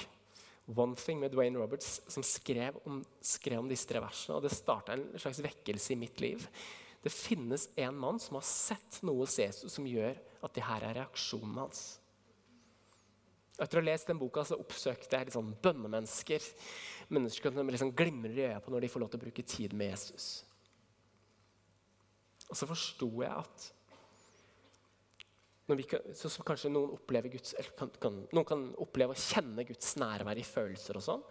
One 0.67 0.97
Thing 0.99 1.21
med 1.21 1.31
Dwayne 1.31 1.59
Roberts, 1.59 2.01
som 2.11 2.23
skrev 2.25 2.75
om, 2.85 2.99
skrev 3.23 3.61
om 3.61 3.69
disse 3.71 3.87
tre 3.87 4.01
versene. 4.03 4.35
og 4.35 4.43
Det 4.43 4.51
starta 4.51 4.97
en 4.97 5.05
slags 5.15 5.39
vekkelse 5.43 5.93
i 5.93 5.99
mitt 5.99 6.19
liv. 6.19 6.43
Det 7.03 7.13
finnes 7.13 7.69
en 7.79 7.95
mann 7.95 8.19
som 8.19 8.35
har 8.35 8.43
sett 8.43 8.99
noe 9.07 9.23
hos 9.23 9.37
Jesus 9.39 9.77
som 9.77 9.87
gjør 9.87 10.17
at 10.43 10.57
det 10.57 10.65
her 10.67 10.83
er 10.83 10.99
reaksjonen 10.99 11.61
hans. 11.61 11.85
Etter 13.57 13.79
å 13.79 13.81
ha 13.81 13.87
lest 13.87 14.11
den 14.11 14.19
boka 14.19 14.43
så 14.45 14.57
oppsøkte 14.59 15.17
jeg 15.17 15.29
litt 15.29 15.37
sånn 15.37 15.55
bønnemennesker. 15.63 16.43
Mennesker 17.15 17.55
som 17.55 17.71
liksom 17.71 17.95
glimrer 17.97 18.35
i 18.35 18.45
øya 18.51 18.59
på 18.61 18.73
når 18.73 18.85
de 18.85 18.91
får 18.91 19.03
lov 19.05 19.13
til 19.13 19.21
å 19.21 19.23
bruke 19.23 19.47
tid 19.47 19.73
med 19.77 19.93
Jesus. 19.95 20.27
Og 22.51 22.59
så 22.59 22.67
forsto 22.69 23.09
jeg 23.23 23.31
at 23.31 23.71
kan, 25.67 26.13
så, 26.15 26.29
så 26.31 26.43
kanskje 26.47 26.71
noen, 26.71 26.95
Guds, 27.31 27.55
kan, 27.77 27.91
kan, 27.99 28.21
noen 28.31 28.47
kan 28.47 28.65
oppleve 28.79 29.15
å 29.15 29.19
kjenne 29.19 29.65
Guds 29.67 29.95
nærvær 29.99 30.39
i 30.39 30.45
følelser 30.47 30.99
og 30.99 31.03
sånn. 31.03 31.25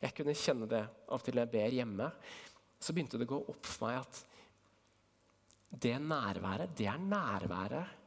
Jeg 0.00 0.14
kunne 0.16 0.36
kjenne 0.38 0.68
det 0.70 0.84
av 0.86 1.18
og 1.18 1.24
til 1.26 1.40
jeg 1.40 1.52
ber 1.52 1.74
hjemme. 1.74 2.06
Så 2.80 2.94
begynte 2.96 3.18
det 3.20 3.26
å 3.28 3.34
gå 3.34 3.40
opp 3.52 3.66
for 3.68 3.88
meg 3.88 3.98
at 4.00 4.22
det 5.70 5.96
nærværet, 6.02 6.72
det 6.78 6.86
er 6.90 7.02
nærværet 7.02 7.98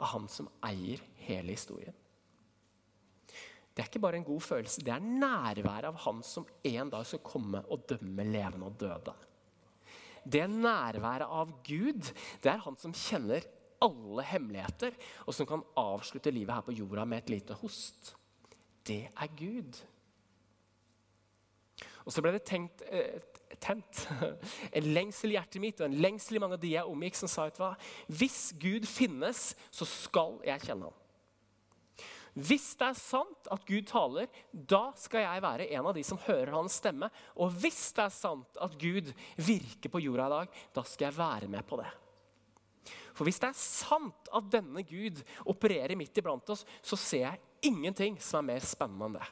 av 0.00 0.12
han 0.12 0.28
som 0.30 0.50
eier 0.66 1.00
hele 1.26 1.56
historien. 1.56 1.96
Det 3.70 3.82
er 3.82 3.88
ikke 3.88 4.02
bare 4.02 4.18
en 4.18 4.26
god 4.26 4.42
følelse, 4.44 4.82
det 4.84 4.92
er 4.92 5.02
nærværet 5.02 5.88
av 5.88 5.98
han 6.04 6.20
som 6.26 6.46
en 6.66 6.90
dag 6.92 7.06
skal 7.06 7.22
komme 7.24 7.62
og 7.70 7.86
dømme 7.88 8.26
levende 8.26 8.66
og 8.66 8.78
døde. 8.82 9.14
Det 10.20 10.44
nærværet 10.50 11.30
av 11.32 11.54
Gud, 11.64 12.10
det 12.42 12.50
er 12.52 12.62
han 12.66 12.76
som 12.78 12.92
kjenner 12.94 13.46
alle 13.80 14.24
hemmeligheter, 14.28 14.96
og 15.26 15.36
som 15.36 15.48
kan 15.48 15.64
avslutte 15.80 16.32
livet 16.34 16.54
her 16.54 16.66
på 16.66 16.76
jorda 16.76 17.06
med 17.08 17.24
et 17.24 17.34
lite 17.36 17.56
host. 17.62 18.14
Det 18.86 19.06
er 19.08 19.34
Gud. 19.38 19.80
Og 22.04 22.14
så 22.14 22.22
ble 22.24 22.32
det 22.34 22.46
tenkt, 22.48 22.82
eh, 22.88 23.20
tent 23.60 24.06
en 24.76 24.88
lengsel 24.94 25.32
i 25.32 25.36
hjertet 25.36 25.62
mitt 25.62 25.82
og 25.82 25.90
en 25.90 26.00
lengsel 26.00 26.38
i 26.38 26.42
mange 26.42 26.56
av 26.58 26.62
de 26.62 26.72
jeg 26.74 26.88
omgikk, 26.88 27.18
som 27.18 27.30
sa 27.30 27.48
hva, 27.56 27.74
hvis 28.08 28.50
Gud 28.60 28.88
finnes, 28.88 29.50
så 29.70 29.88
skal 29.88 30.40
jeg 30.46 30.64
kjenne 30.66 30.88
ham. 30.88 30.96
Hvis 32.40 32.68
det 32.78 32.86
er 32.86 32.98
sant 32.98 33.48
at 33.50 33.64
Gud 33.66 33.88
taler, 33.90 34.28
da 34.52 34.92
skal 34.98 35.24
jeg 35.24 35.42
være 35.42 35.66
en 35.74 35.88
av 35.90 35.96
de 35.96 36.04
som 36.06 36.20
hører 36.28 36.52
hans 36.54 36.76
stemme. 36.78 37.08
Og 37.34 37.50
hvis 37.58 37.88
det 37.96 38.04
er 38.04 38.14
sant 38.14 38.60
at 38.62 38.76
Gud 38.78 39.10
virker 39.34 39.90
på 39.90 40.02
jorda 40.04 40.28
i 40.28 40.34
dag, 40.36 40.60
da 40.78 40.84
skal 40.86 41.08
jeg 41.08 41.18
være 41.18 41.50
med 41.50 41.66
på 41.66 41.80
det. 41.82 41.88
For 43.20 43.28
hvis 43.28 43.36
det 43.36 43.50
er 43.50 43.56
sant 43.60 44.28
at 44.32 44.46
denne 44.48 44.80
Gud 44.88 45.18
opererer 45.44 45.92
midt 46.00 46.16
iblant 46.16 46.48
oss, 46.54 46.62
så 46.80 46.96
ser 46.96 47.26
jeg 47.26 47.68
ingenting 47.68 48.14
som 48.16 48.38
er 48.40 48.54
mer 48.54 48.64
spennende 48.64 49.10
enn 49.10 49.18
det. 49.18 49.26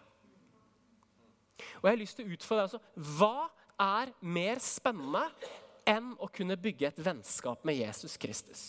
Og 1.79 1.87
jeg 1.87 1.95
har 1.95 2.01
lyst 2.03 2.19
til 2.19 2.27
å 2.29 2.35
utfordre 2.37 2.67
deg 2.67 2.69
altså, 2.69 3.07
Hva 3.17 3.47
er 3.81 4.13
mer 4.21 4.61
spennende 4.61 5.23
enn 5.89 6.11
å 6.21 6.29
kunne 6.29 6.59
bygge 6.61 6.91
et 6.91 7.01
vennskap 7.01 7.65
med 7.65 7.79
Jesus 7.79 8.19
Kristus? 8.21 8.67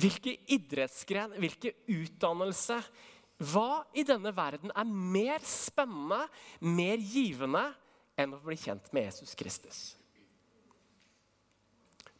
Hvilke 0.00 0.38
idrettsgren, 0.56 1.36
hvilke 1.36 1.74
utdannelse 1.84 2.80
Hva 3.52 3.84
i 3.92 4.08
denne 4.08 4.32
verden 4.32 4.72
er 4.72 4.88
mer 4.88 5.44
spennende, 5.44 6.24
mer 6.64 6.96
givende 7.04 7.66
enn 8.22 8.36
å 8.36 8.42
bli 8.44 8.56
kjent 8.58 8.90
med 8.96 9.08
Jesus 9.08 9.34
Kristus. 9.38 9.80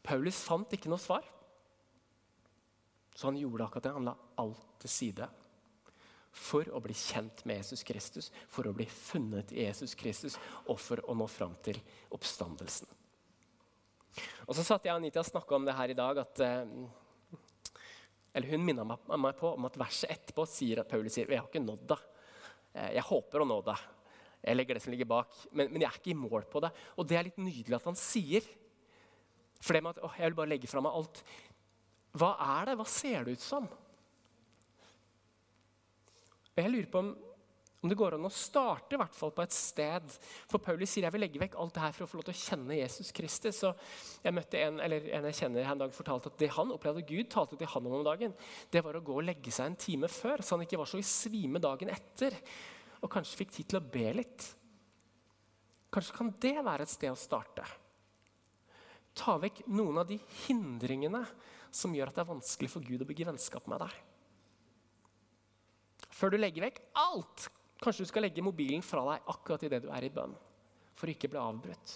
Paulus 0.03 0.41
fant 0.43 0.73
ikke 0.73 0.91
noe 0.91 1.01
svar, 1.01 1.27
så 3.15 3.29
han 3.29 3.39
gjorde 3.39 3.67
akkurat 3.67 3.89
det. 3.89 3.95
Han 3.99 4.09
la 4.09 4.17
alt 4.41 4.65
til 4.81 4.93
side 4.93 5.29
for 6.31 6.69
å 6.71 6.81
bli 6.83 6.95
kjent 6.95 7.43
med 7.45 7.61
Jesus 7.61 7.83
Kristus, 7.85 8.31
for 8.49 8.69
å 8.69 8.75
bli 8.75 8.87
funnet 8.87 9.53
i 9.53 9.65
Jesus 9.65 9.97
Kristus 9.99 10.39
og 10.67 10.79
for 10.81 11.03
å 11.11 11.17
nå 11.19 11.27
fram 11.29 11.57
til 11.65 11.81
oppstandelsen. 12.15 12.89
Og 14.47 14.57
så 14.57 14.65
satt 14.67 14.87
jeg 14.87 14.95
og 14.95 15.03
Anita 15.03 15.23
og 15.23 15.29
snakka 15.29 15.57
om 15.59 15.67
det 15.67 15.77
her 15.77 15.93
i 15.93 15.99
dag. 15.99 16.19
at 16.19 16.41
eh, 16.43 16.65
eller 18.35 18.49
Hun 18.49 18.65
minna 18.65 18.85
meg 18.87 19.37
på 19.39 19.53
om 19.55 19.67
at 19.67 19.79
verset 19.79 20.11
etterpå 20.11 20.47
sier 20.49 20.83
at 20.83 20.91
Paulus 20.91 21.15
sier 21.15 21.31
jeg 21.31 21.43
har 21.43 21.51
ikke 21.51 21.63
nådd 21.63 21.87
det. 21.91 21.99
Eh, 22.75 22.93
jeg 22.97 23.09
håper 23.11 23.43
å 23.43 23.49
nå 23.51 23.61
det. 23.67 23.79
Jeg 24.41 24.57
legger 24.57 24.77
det 24.77 24.83
som 24.85 24.95
ligger 24.95 25.09
bak, 25.09 25.37
men, 25.53 25.69
men, 25.69 25.83
jeg 25.83 25.91
er 25.91 26.01
ikke 26.01 26.15
i 26.15 26.17
mål 26.17 26.47
på 26.49 26.63
det. 26.65 26.73
Og 26.97 27.09
det 27.09 27.19
er 27.19 27.29
litt 27.29 27.41
nydelig 27.41 27.77
at 27.77 27.89
han 27.91 27.99
sier. 27.99 28.47
For 29.61 29.77
det 29.77 29.85
med 29.85 29.99
at 29.99 30.05
å, 30.07 30.13
jeg 30.17 30.31
vil 30.31 30.39
bare 30.39 30.55
legge 30.55 30.71
fra 30.71 30.83
meg 30.85 30.97
alt. 30.97 31.23
Hva 32.17 32.35
er 32.57 32.71
det? 32.71 32.77
Hva 32.81 32.87
ser 32.89 33.27
det 33.27 33.37
ut 33.37 33.45
som? 33.45 33.67
Jeg 36.57 36.73
lurer 36.73 36.89
på 36.91 37.03
om, 37.03 37.11
om 37.81 37.93
det 37.93 37.97
går 37.97 38.17
an 38.17 38.27
å 38.29 38.33
starte 38.33 38.99
hvert 39.01 39.15
fall 39.17 39.31
på 39.37 39.45
et 39.45 39.55
sted. 39.55 40.17
For 40.51 40.61
Paulus 40.65 40.91
sier 40.93 41.07
jeg 41.07 41.15
vil 41.15 41.25
legge 41.27 41.41
vekk 41.45 41.61
alt 41.61 41.77
det 41.77 41.85
her 41.85 41.95
for 41.97 42.07
å 42.07 42.11
få 42.11 42.19
lov 42.19 42.27
til 42.31 42.35
å 42.35 42.41
kjenne 42.41 42.81
Jesus 42.81 43.13
Kristus. 43.17 43.61
Så 43.61 43.71
jeg 44.25 44.37
møtte 44.37 44.65
en, 44.65 44.81
eller 44.85 45.07
en 45.21 45.31
jeg 45.31 45.39
kjenner 45.43 45.69
en 45.69 45.85
dag 45.85 45.95
fortalte 45.97 46.33
at 46.33 46.41
det 46.41 46.51
han 46.57 46.75
opplevde 46.75 47.07
Gud 47.13 47.31
talte 47.33 47.61
til 47.61 47.71
han 47.77 47.93
om 47.93 48.01
om 48.01 48.09
dagen, 48.09 48.35
det 48.73 48.85
var 48.85 48.97
å 48.97 49.05
gå 49.05 49.21
og 49.21 49.29
legge 49.29 49.53
seg 49.55 49.71
en 49.71 49.81
time 49.85 50.11
før, 50.13 50.41
så 50.41 50.57
han 50.57 50.67
ikke 50.67 50.81
var 50.81 50.89
så 50.89 51.01
i 51.01 51.07
svime 51.07 51.63
dagen 51.63 51.93
etter. 51.93 52.41
Og 53.01 53.13
kanskje 53.13 53.43
fikk 53.43 53.55
tid 53.57 53.71
til 53.71 53.81
å 53.81 53.87
be 53.97 54.07
litt. 54.19 54.49
Kanskje 55.91 56.17
kan 56.17 56.35
det 56.43 56.57
være 56.61 56.87
et 56.87 56.93
sted 56.93 57.11
å 57.11 57.19
starte. 57.19 57.65
Ta 59.17 59.35
vekk 59.43 59.65
noen 59.73 60.03
av 60.03 60.07
de 60.09 60.21
hindringene 60.45 61.25
som 61.75 61.95
gjør 61.95 62.11
at 62.11 62.21
det 62.21 62.23
er 62.23 62.33
vanskelig 62.33 62.71
for 62.71 62.85
Gud 62.85 63.03
å 63.03 63.09
bygge 63.09 63.27
vennskap 63.31 63.67
med 63.71 63.83
deg 63.83 63.99
før 66.21 66.35
du 66.35 66.41
legger 66.41 66.67
vekk 66.69 66.83
alt. 67.01 67.49
Kanskje 67.81 68.05
du 68.05 68.11
skal 68.11 68.27
legge 68.27 68.45
mobilen 68.45 68.85
fra 68.85 69.03
deg 69.09 69.29
akkurat 69.33 69.65
idet 69.65 69.83
du 69.85 69.89
er 69.93 70.05
i 70.05 70.13
bønn, 70.13 70.35
for 70.99 71.09
å 71.09 71.15
ikke 71.15 71.31
bli 71.33 71.41
avbrutt. 71.41 71.95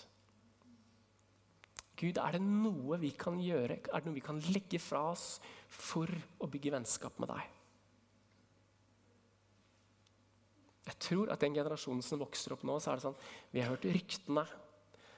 Gud, 1.95 2.19
er 2.19 2.37
det 2.37 2.41
noe 2.43 2.99
vi 2.99 3.13
kan 3.17 3.37
gjøre, 3.39 3.77
er 3.85 4.01
det 4.01 4.09
noe 4.09 4.17
vi 4.17 4.25
kan 4.25 4.41
legge 4.51 4.81
fra 4.83 5.05
oss 5.13 5.37
for 5.69 6.11
å 6.43 6.49
bygge 6.51 6.73
vennskap 6.75 7.21
med 7.23 7.31
deg? 7.31 7.53
Jeg 10.85 11.01
tror 11.01 11.33
at 11.33 11.41
den 11.41 11.57
generasjonen 11.57 12.05
som 12.05 12.21
vokser 12.21 12.53
opp 12.55 12.65
nå, 12.67 12.77
så 12.81 12.93
er 12.93 13.01
det 13.01 13.07
sånn 13.07 13.19
Vi 13.53 13.63
har 13.63 13.73
hørt 13.73 13.87
ryktene. 13.89 14.45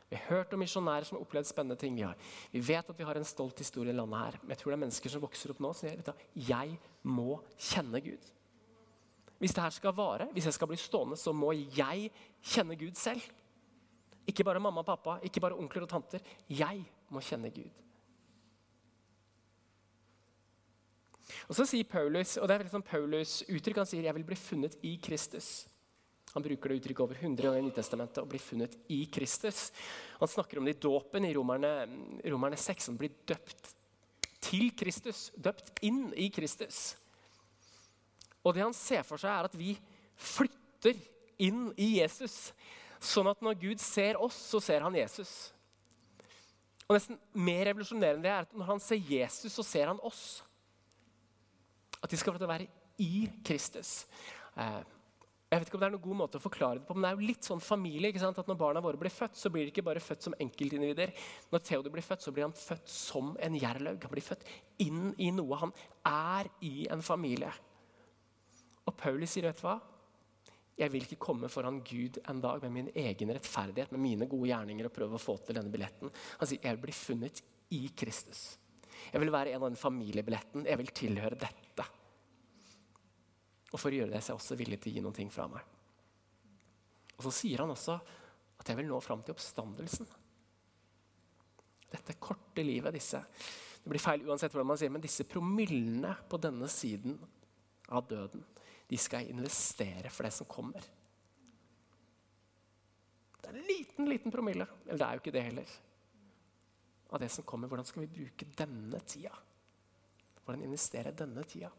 Vi 0.07 0.15
har 0.15 0.29
hørt 0.31 0.53
om 0.55 0.61
misjonærer 0.63 1.07
som 1.09 1.17
har 1.17 1.25
opplevd 1.25 1.49
spennende 1.49 1.79
ting. 1.81 1.97
Vi, 1.99 2.05
har. 2.07 2.15
vi 2.53 2.63
vet 2.63 2.91
at 2.93 2.99
vi 2.99 3.07
har 3.09 3.19
en 3.19 3.27
stolt 3.27 3.59
historie 3.59 3.91
i 3.91 3.97
landet 3.97 4.21
her. 4.23 4.39
Men 4.43 4.55
jeg 4.55 4.61
tror 4.61 4.73
det 4.73 4.77
er 4.77 4.83
mennesker 4.85 5.13
som 5.13 5.25
vokser 5.25 5.55
opp 5.55 5.63
nå 5.65 5.73
som 5.75 5.89
sier 5.89 6.03
at 6.05 6.27
jeg 6.47 6.77
må 7.03 7.41
kjenne 7.59 8.03
Gud. 8.05 8.29
Hvis 9.43 9.57
det 9.57 9.65
her 9.65 9.75
skal 9.75 9.97
vare, 9.97 10.29
hvis 10.33 10.47
jeg 10.49 10.57
skal 10.57 10.71
bli 10.71 10.79
stående, 10.81 11.19
så 11.19 11.35
må 11.35 11.51
jeg 11.59 12.13
kjenne 12.55 12.79
Gud 12.79 12.95
selv. 12.97 13.27
Ikke 14.27 14.47
bare 14.47 14.63
mamma 14.63 14.83
og 14.83 14.89
pappa, 14.89 15.19
ikke 15.27 15.43
bare 15.43 15.59
onkler 15.59 15.85
og 15.85 15.91
tanter. 15.91 16.23
Jeg 16.49 16.87
må 17.11 17.21
kjenne 17.23 17.51
Gud. 17.55 17.86
Og 21.49 21.57
Så 21.57 21.67
sier 21.69 21.85
Paulus, 21.85 22.37
og 22.41 22.49
det 22.49 22.57
er 22.57 22.67
liksom 22.67 22.85
Paulus 22.87 23.43
uttrykk, 23.49 23.77
han 23.83 23.87
sier 23.87 24.03
'jeg 24.03 24.15
vil 24.15 24.25
bli 24.25 24.37
funnet 24.37 24.77
i 24.83 24.99
Kristus'. 24.99 25.67
Han 26.35 26.43
bruker 26.43 26.69
det 26.69 26.77
uttrykket 26.81 27.01
over 27.01 27.15
100 27.15 27.43
ganger 27.43 27.59
i 27.59 27.63
Nytestamentet. 27.63 28.23
å 28.23 28.29
bli 28.29 28.39
funnet 28.39 28.77
i 28.89 29.07
Kristus. 29.07 29.73
Han 30.21 30.29
snakker 30.29 30.59
om 30.59 30.67
det 30.67 30.77
i 30.77 30.81
dåpen 30.81 31.25
i 31.25 31.33
Romerne, 31.33 31.89
Romerne 32.25 32.57
6. 32.57 32.87
Han 32.87 32.99
blir 32.99 33.11
døpt 33.25 33.75
til 34.41 34.71
Kristus, 34.77 35.31
døpt 35.33 35.73
inn 35.81 36.13
i 36.15 36.29
Kristus. 36.29 36.95
Og 38.45 38.55
det 38.55 38.63
han 38.63 38.77
ser 38.77 39.03
for 39.03 39.17
seg, 39.17 39.31
er 39.31 39.49
at 39.49 39.57
vi 39.57 39.79
flytter 40.15 41.01
inn 41.39 41.73
i 41.77 42.03
Jesus. 42.03 42.53
Sånn 43.01 43.29
at 43.29 43.41
når 43.41 43.59
Gud 43.61 43.81
ser 43.81 44.21
oss, 44.21 44.37
så 44.37 44.61
ser 44.61 44.85
han 44.85 44.95
Jesus. 44.95 45.53
Og 46.87 46.95
nesten 46.95 47.19
mer 47.33 47.65
revolusjonerende 47.67 48.31
er 48.31 48.45
at 48.45 48.53
når 48.55 48.69
han 48.75 48.83
ser 48.83 49.01
Jesus, 49.03 49.57
så 49.57 49.65
ser 49.67 49.91
han 49.91 50.01
oss. 50.07 50.43
At 52.07 52.13
de 52.13 52.19
skal 52.21 52.37
få 52.37 52.47
være 52.47 52.69
i 53.03 53.27
Kristus. 53.45 54.05
Eh, 54.55 54.85
jeg 55.47 55.61
vet 55.61 55.69
ikke 55.69 55.79
om 55.79 55.83
det 55.83 55.87
er 55.87 55.95
noen 55.95 56.05
god 56.05 56.19
måte 56.19 56.39
å 56.39 56.43
forklare 56.43 56.81
det 56.81 56.87
på, 56.89 56.95
men 56.95 57.05
det 57.05 57.09
er 57.09 57.19
jo 57.19 57.29
litt 57.29 57.47
sånn 57.47 57.63
familie. 57.63 58.11
ikke 58.11 58.23
sant? 58.23 58.39
At 58.39 58.49
Når 58.51 58.59
barna 58.59 58.83
våre 58.83 58.99
blir 58.99 59.15
født, 59.15 59.39
så 59.39 59.51
blir 59.51 59.67
de 59.67 59.73
ikke 59.73 59.85
bare 59.87 60.03
født 60.03 60.27
som 60.27 60.35
enkeltindivider. 60.43 61.13
Når 61.51 61.63
Theodor 61.67 61.95
blir 61.95 62.07
født, 62.07 62.23
så 62.23 62.33
blir 62.35 62.47
han 62.47 62.55
født 62.55 62.91
som 62.91 63.33
en 63.43 63.59
jærlaug. 63.59 63.99
Han 64.03 64.13
blir 64.15 64.27
født 64.27 64.47
inn 64.83 65.15
i 65.23 65.33
noe. 65.35 65.59
Han 65.61 65.75
er 66.11 66.51
i 66.67 66.87
en 66.91 67.03
familie. 67.03 67.51
Og 68.87 68.95
Paulus 68.99 69.35
sier, 69.35 69.47
vet 69.47 69.63
du 69.63 69.67
hva? 69.67 69.79
Jeg 70.77 70.93
vil 70.93 71.07
ikke 71.07 71.23
komme 71.29 71.49
foran 71.49 71.81
Gud 71.87 72.19
en 72.29 72.43
dag 72.43 72.63
med 72.67 72.75
min 72.75 72.91
egen 72.95 73.33
rettferdighet, 73.33 73.95
med 73.95 74.03
mine 74.03 74.29
gode 74.31 74.51
gjerninger 74.51 74.91
og 74.91 74.95
prøve 74.99 75.19
å 75.19 75.23
få 75.23 75.39
til 75.47 75.57
denne 75.59 75.73
billetten. 75.73 76.11
Han 76.39 76.51
sier, 76.51 76.63
jeg 76.63 76.77
vil 76.77 76.87
bli 76.87 76.97
funnet 77.01 77.43
i 77.75 77.87
Kristus. 77.97 78.49
Jeg 79.13 79.23
vil 79.23 79.33
være 79.33 79.55
en 79.55 79.63
av 79.63 79.71
den 79.71 79.81
familiebilletten. 79.81 80.67
Jeg 80.67 80.83
vil 80.83 80.93
tilhøre 81.03 81.39
dette. 81.39 81.87
Og 83.73 83.81
for 83.81 83.91
å 83.91 83.99
gjøre 83.99 84.15
det 84.15 84.23
så 84.23 84.31
er 84.31 84.35
jeg 84.35 84.43
også 84.43 84.59
villig 84.61 84.79
til 84.83 84.93
å 84.93 84.97
gi 84.97 85.05
noen 85.05 85.17
ting 85.17 85.33
fra 85.33 85.49
meg. 85.51 85.63
Og 87.17 87.27
så 87.27 87.33
sier 87.35 87.63
han 87.65 87.73
også 87.73 87.97
at 88.57 88.69
jeg 88.71 88.79
vil 88.79 88.89
nå 88.89 88.99
fram 89.05 89.23
til 89.25 89.35
oppstandelsen. 89.37 90.09
Dette 91.91 92.19
korte 92.21 92.65
livet, 92.67 92.97
disse 92.97 93.21
Det 93.87 93.93
blir 93.93 94.03
feil 94.03 94.25
uansett 94.27 94.51
hvordan 94.51 94.73
man 94.73 94.79
sier, 94.81 94.91
men 94.91 95.03
disse 95.03 95.25
promillene 95.31 96.11
på 96.27 96.41
denne 96.43 96.67
siden 96.71 97.15
av 97.95 98.09
døden 98.11 98.43
de 98.87 98.99
skal 98.99 99.29
investere 99.31 100.11
for 100.11 100.27
det 100.27 100.33
som 100.35 100.49
kommer. 100.51 100.83
Det 103.41 103.49
er 103.53 103.59
en 103.61 103.67
liten, 103.67 104.09
liten 104.11 104.35
promille. 104.35 104.67
Eller 104.87 104.99
det 104.99 105.07
er 105.07 105.19
jo 105.19 105.23
ikke 105.23 105.35
det 105.35 105.43
heller. 105.47 105.75
Av 107.15 107.23
det 107.23 107.31
som 107.31 107.47
kommer. 107.47 107.71
Hvordan 107.71 107.87
skal 107.87 108.03
vi 108.03 108.13
bruke 108.19 108.49
denne 108.59 109.01
tida? 109.07 109.31
Hvordan 110.43 110.67
investere 110.67 111.15
denne 111.15 111.43
tida? 111.47 111.71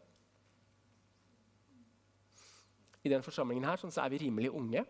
I 3.04 3.12
den 3.12 3.24
forsamlingen 3.24 3.66
her 3.68 3.80
sånn 3.80 3.94
så 3.94 4.04
er 4.04 4.12
vi 4.12 4.22
rimelig 4.24 4.52
unge. 4.54 4.84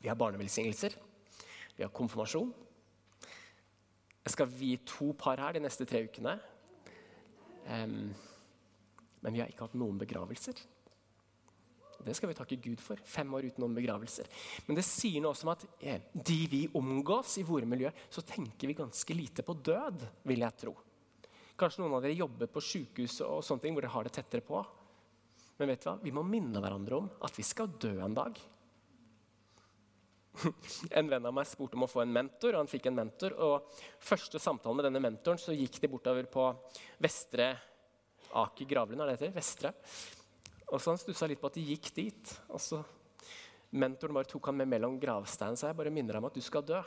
Vi 0.00 0.08
har 0.08 0.18
barnevelsignelser. 0.18 0.96
Vi 1.76 1.84
har 1.84 1.92
konfirmasjon. 1.94 2.52
Jeg 4.20 4.34
skal 4.34 4.50
vie 4.52 4.80
to 4.86 5.12
par 5.18 5.40
her 5.42 5.56
de 5.56 5.64
neste 5.64 5.86
tre 5.88 6.04
ukene. 6.06 6.36
Um, 7.66 8.10
men 9.20 9.34
vi 9.34 9.42
har 9.42 9.50
ikke 9.50 9.66
hatt 9.66 9.78
noen 9.78 9.98
begravelser. 10.00 10.60
Det 12.00 12.14
skal 12.16 12.30
vi 12.30 12.36
takke 12.38 12.58
Gud 12.64 12.80
for. 12.80 13.00
Fem 13.04 13.32
år 13.36 13.50
uten 13.50 13.60
noen 13.64 13.76
begravelser. 13.76 14.28
Men 14.66 14.78
det 14.78 14.86
sier 14.88 15.20
noe 15.20 15.34
også 15.34 15.44
om 15.44 15.52
at 15.52 15.66
eh, 15.84 16.06
de 16.14 16.38
vi 16.48 16.62
omgås 16.78 17.36
i 17.42 17.44
våre 17.44 17.68
miljø, 17.68 17.90
så 18.08 18.24
tenker 18.24 18.70
vi 18.70 18.78
ganske 18.78 19.16
lite 19.16 19.44
på 19.44 19.56
død, 19.68 20.06
vil 20.28 20.46
jeg 20.46 20.60
tro. 20.62 20.74
Kanskje 21.60 21.82
noen 21.82 21.98
av 21.98 22.04
dere 22.06 22.16
jobber 22.16 22.48
på 22.48 22.62
sykehus 22.64 23.18
og 23.26 23.44
sånne 23.44 23.66
ting, 23.66 23.76
hvor 23.76 23.84
dere 23.84 23.92
har 23.92 24.08
det 24.08 24.14
tettere 24.16 24.44
på. 24.46 24.62
Men 25.60 25.68
vet 25.68 25.82
du 25.84 25.90
hva? 25.90 25.98
vi 26.00 26.12
må 26.16 26.22
minne 26.24 26.56
hverandre 26.62 26.96
om 26.96 27.08
at 27.26 27.36
vi 27.36 27.44
skal 27.44 27.68
dø 27.76 27.92
en 28.00 28.16
dag. 28.16 28.38
En 30.96 31.10
venn 31.10 31.26
av 31.28 31.34
meg 31.36 31.48
spurte 31.50 31.76
om 31.76 31.84
å 31.84 31.90
få 31.90 32.00
en 32.00 32.14
mentor, 32.14 32.54
og 32.54 32.62
han 32.62 32.70
fikk 32.70 32.88
en 32.88 32.96
mentor. 32.96 33.34
og 33.36 33.68
Første 34.00 34.40
samtalen 34.40 34.78
med 34.78 34.88
denne 34.88 35.02
mentoren 35.04 35.42
så 35.42 35.52
gikk 35.52 35.76
de 35.82 35.90
bortover 35.92 36.30
på 36.32 36.46
Vestre 37.02 37.50
Aker 38.40 38.70
Gravlund, 38.72 39.04
det 39.04 39.18
heter? 39.18 39.36
Vestre. 39.36 39.74
Og 40.70 40.80
så 40.80 40.94
Han 40.94 41.02
stussa 41.02 41.28
litt 41.28 41.42
på 41.42 41.50
at 41.50 41.60
de 41.60 41.66
gikk 41.74 41.92
dit. 41.92 42.34
og 42.48 42.60
så 42.62 42.80
Mentoren 43.70 44.16
bare 44.16 44.32
tok 44.32 44.48
han 44.48 44.56
med 44.58 44.72
mellom 44.72 44.96
gravsteinene 44.98 45.60
så 45.60 45.68
jeg 45.68 45.78
bare 45.78 45.92
minner 45.94 46.16
ham 46.18 46.26
at 46.26 46.34
du 46.34 46.40
skal 46.42 46.64
dø. 46.64 46.80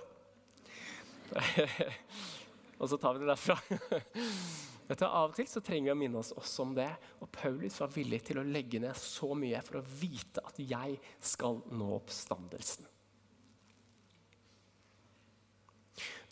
og 2.82 2.90
så 2.90 2.98
tar 2.98 3.14
vi 3.14 3.22
det 3.22 3.36
derfra. 3.36 3.56
Vet 4.88 5.00
du, 5.00 5.06
Av 5.08 5.30
og 5.30 5.36
til 5.38 5.48
så 5.48 5.62
trenger 5.64 5.90
vi 5.90 5.94
å 5.94 6.00
minne 6.00 6.20
oss 6.20 6.34
også 6.36 6.66
om 6.66 6.74
det. 6.76 6.90
Og 7.24 7.30
Paulus 7.32 7.80
var 7.80 7.94
villig 7.94 8.20
til 8.28 8.42
å 8.42 8.48
legge 8.48 8.82
ned 8.84 8.98
så 9.00 9.32
mye 9.38 9.62
for 9.64 9.80
å 9.80 9.86
vite 10.02 10.44
at 10.44 10.60
jeg 10.60 10.98
skal 11.24 11.62
nå 11.72 11.88
oppstandelsen. 12.00 12.90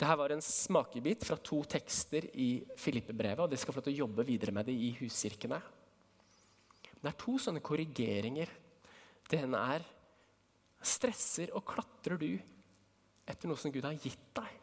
Dette 0.02 0.18
var 0.18 0.34
en 0.34 0.42
smakebit 0.42 1.24
fra 1.24 1.36
to 1.38 1.60
tekster 1.70 2.26
i 2.34 2.56
Filippe-brevet. 2.76 3.44
og 3.44 3.50
De 3.52 3.60
skal 3.60 3.72
få 3.74 3.80
lov 3.80 3.86
til 3.86 3.94
å 3.94 4.02
jobbe 4.02 4.26
videre 4.26 4.54
med 4.54 4.66
det 4.66 4.74
i 4.74 4.90
huskirkene. 4.98 5.60
Det 7.02 7.10
er 7.10 7.18
to 7.18 7.36
sånne 7.40 7.62
korrigeringer. 7.64 8.50
Det 9.30 9.40
ene 9.42 9.60
er 9.76 9.86
Stresser 10.82 11.52
og 11.54 11.62
klatrer 11.70 12.18
du 12.18 12.32
etter 13.22 13.46
noe 13.46 13.60
som 13.60 13.70
Gud 13.70 13.86
har 13.86 13.94
gitt 13.94 14.24
deg? 14.34 14.61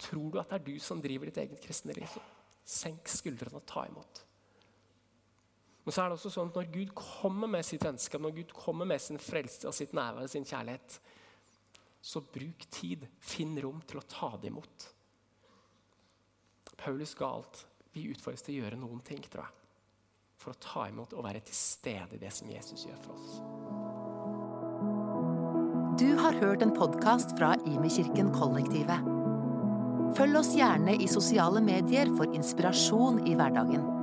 Tror 0.00 0.30
du 0.30 0.38
at 0.40 0.50
det 0.50 0.58
er 0.58 0.66
du 0.66 0.78
som 0.82 1.02
driver 1.02 1.30
ditt 1.30 1.40
eget 1.44 1.60
kristne 1.62 1.94
liv? 1.96 2.14
Senk 2.64 3.10
skuldrene 3.12 3.60
og 3.60 3.66
ta 3.68 3.84
imot. 3.88 4.24
Men 5.84 5.92
så 5.92 6.02
er 6.02 6.08
det 6.08 6.16
også 6.16 6.32
sånn 6.32 6.50
at 6.50 6.56
når 6.58 6.70
Gud 6.72 6.94
kommer 6.96 7.50
med 7.50 7.66
sitt 7.66 7.84
vennskap, 7.84 8.22
når 8.24 8.38
Gud 8.38 8.54
kommer 8.56 8.88
med 8.88 9.02
sin 9.04 9.20
frelse 9.20 9.68
og 9.68 9.76
sitt 9.76 9.92
nærvær 9.96 10.24
og 10.24 10.32
sin 10.32 10.46
kjærlighet, 10.48 10.96
så 12.04 12.22
bruk 12.24 12.64
tid. 12.72 13.04
Finn 13.24 13.56
rom 13.60 13.82
til 13.88 14.00
å 14.00 14.08
ta 14.08 14.32
det 14.40 14.48
imot. 14.50 14.88
Paulus 16.80 17.14
ga 17.16 17.28
alt. 17.36 17.66
Vi 17.94 18.08
utfordres 18.10 18.42
til 18.44 18.56
å 18.56 18.64
gjøre 18.64 18.80
noen 18.80 19.00
ting, 19.06 19.22
tror 19.28 19.44
jeg. 19.44 19.60
For 20.40 20.52
å 20.52 20.60
ta 20.60 20.88
imot 20.90 21.14
og 21.16 21.24
være 21.24 21.44
til 21.46 21.56
stede 21.56 22.16
i 22.16 22.22
det 22.24 22.32
som 22.34 22.50
Jesus 22.50 22.84
gjør 22.88 23.00
for 23.04 23.16
oss. 23.16 23.36
Du 26.00 26.08
har 26.18 26.34
hørt 26.42 26.64
en 26.64 26.74
podkast 26.74 27.36
fra 27.38 27.54
Imekirken 27.70 28.32
Kollektivet. 28.34 29.13
Følg 30.14 30.38
oss 30.38 30.52
gjerne 30.54 30.94
i 30.94 31.10
sosiale 31.10 31.62
medier 31.64 32.10
for 32.14 32.30
inspirasjon 32.38 33.24
i 33.26 33.34
hverdagen. 33.34 33.93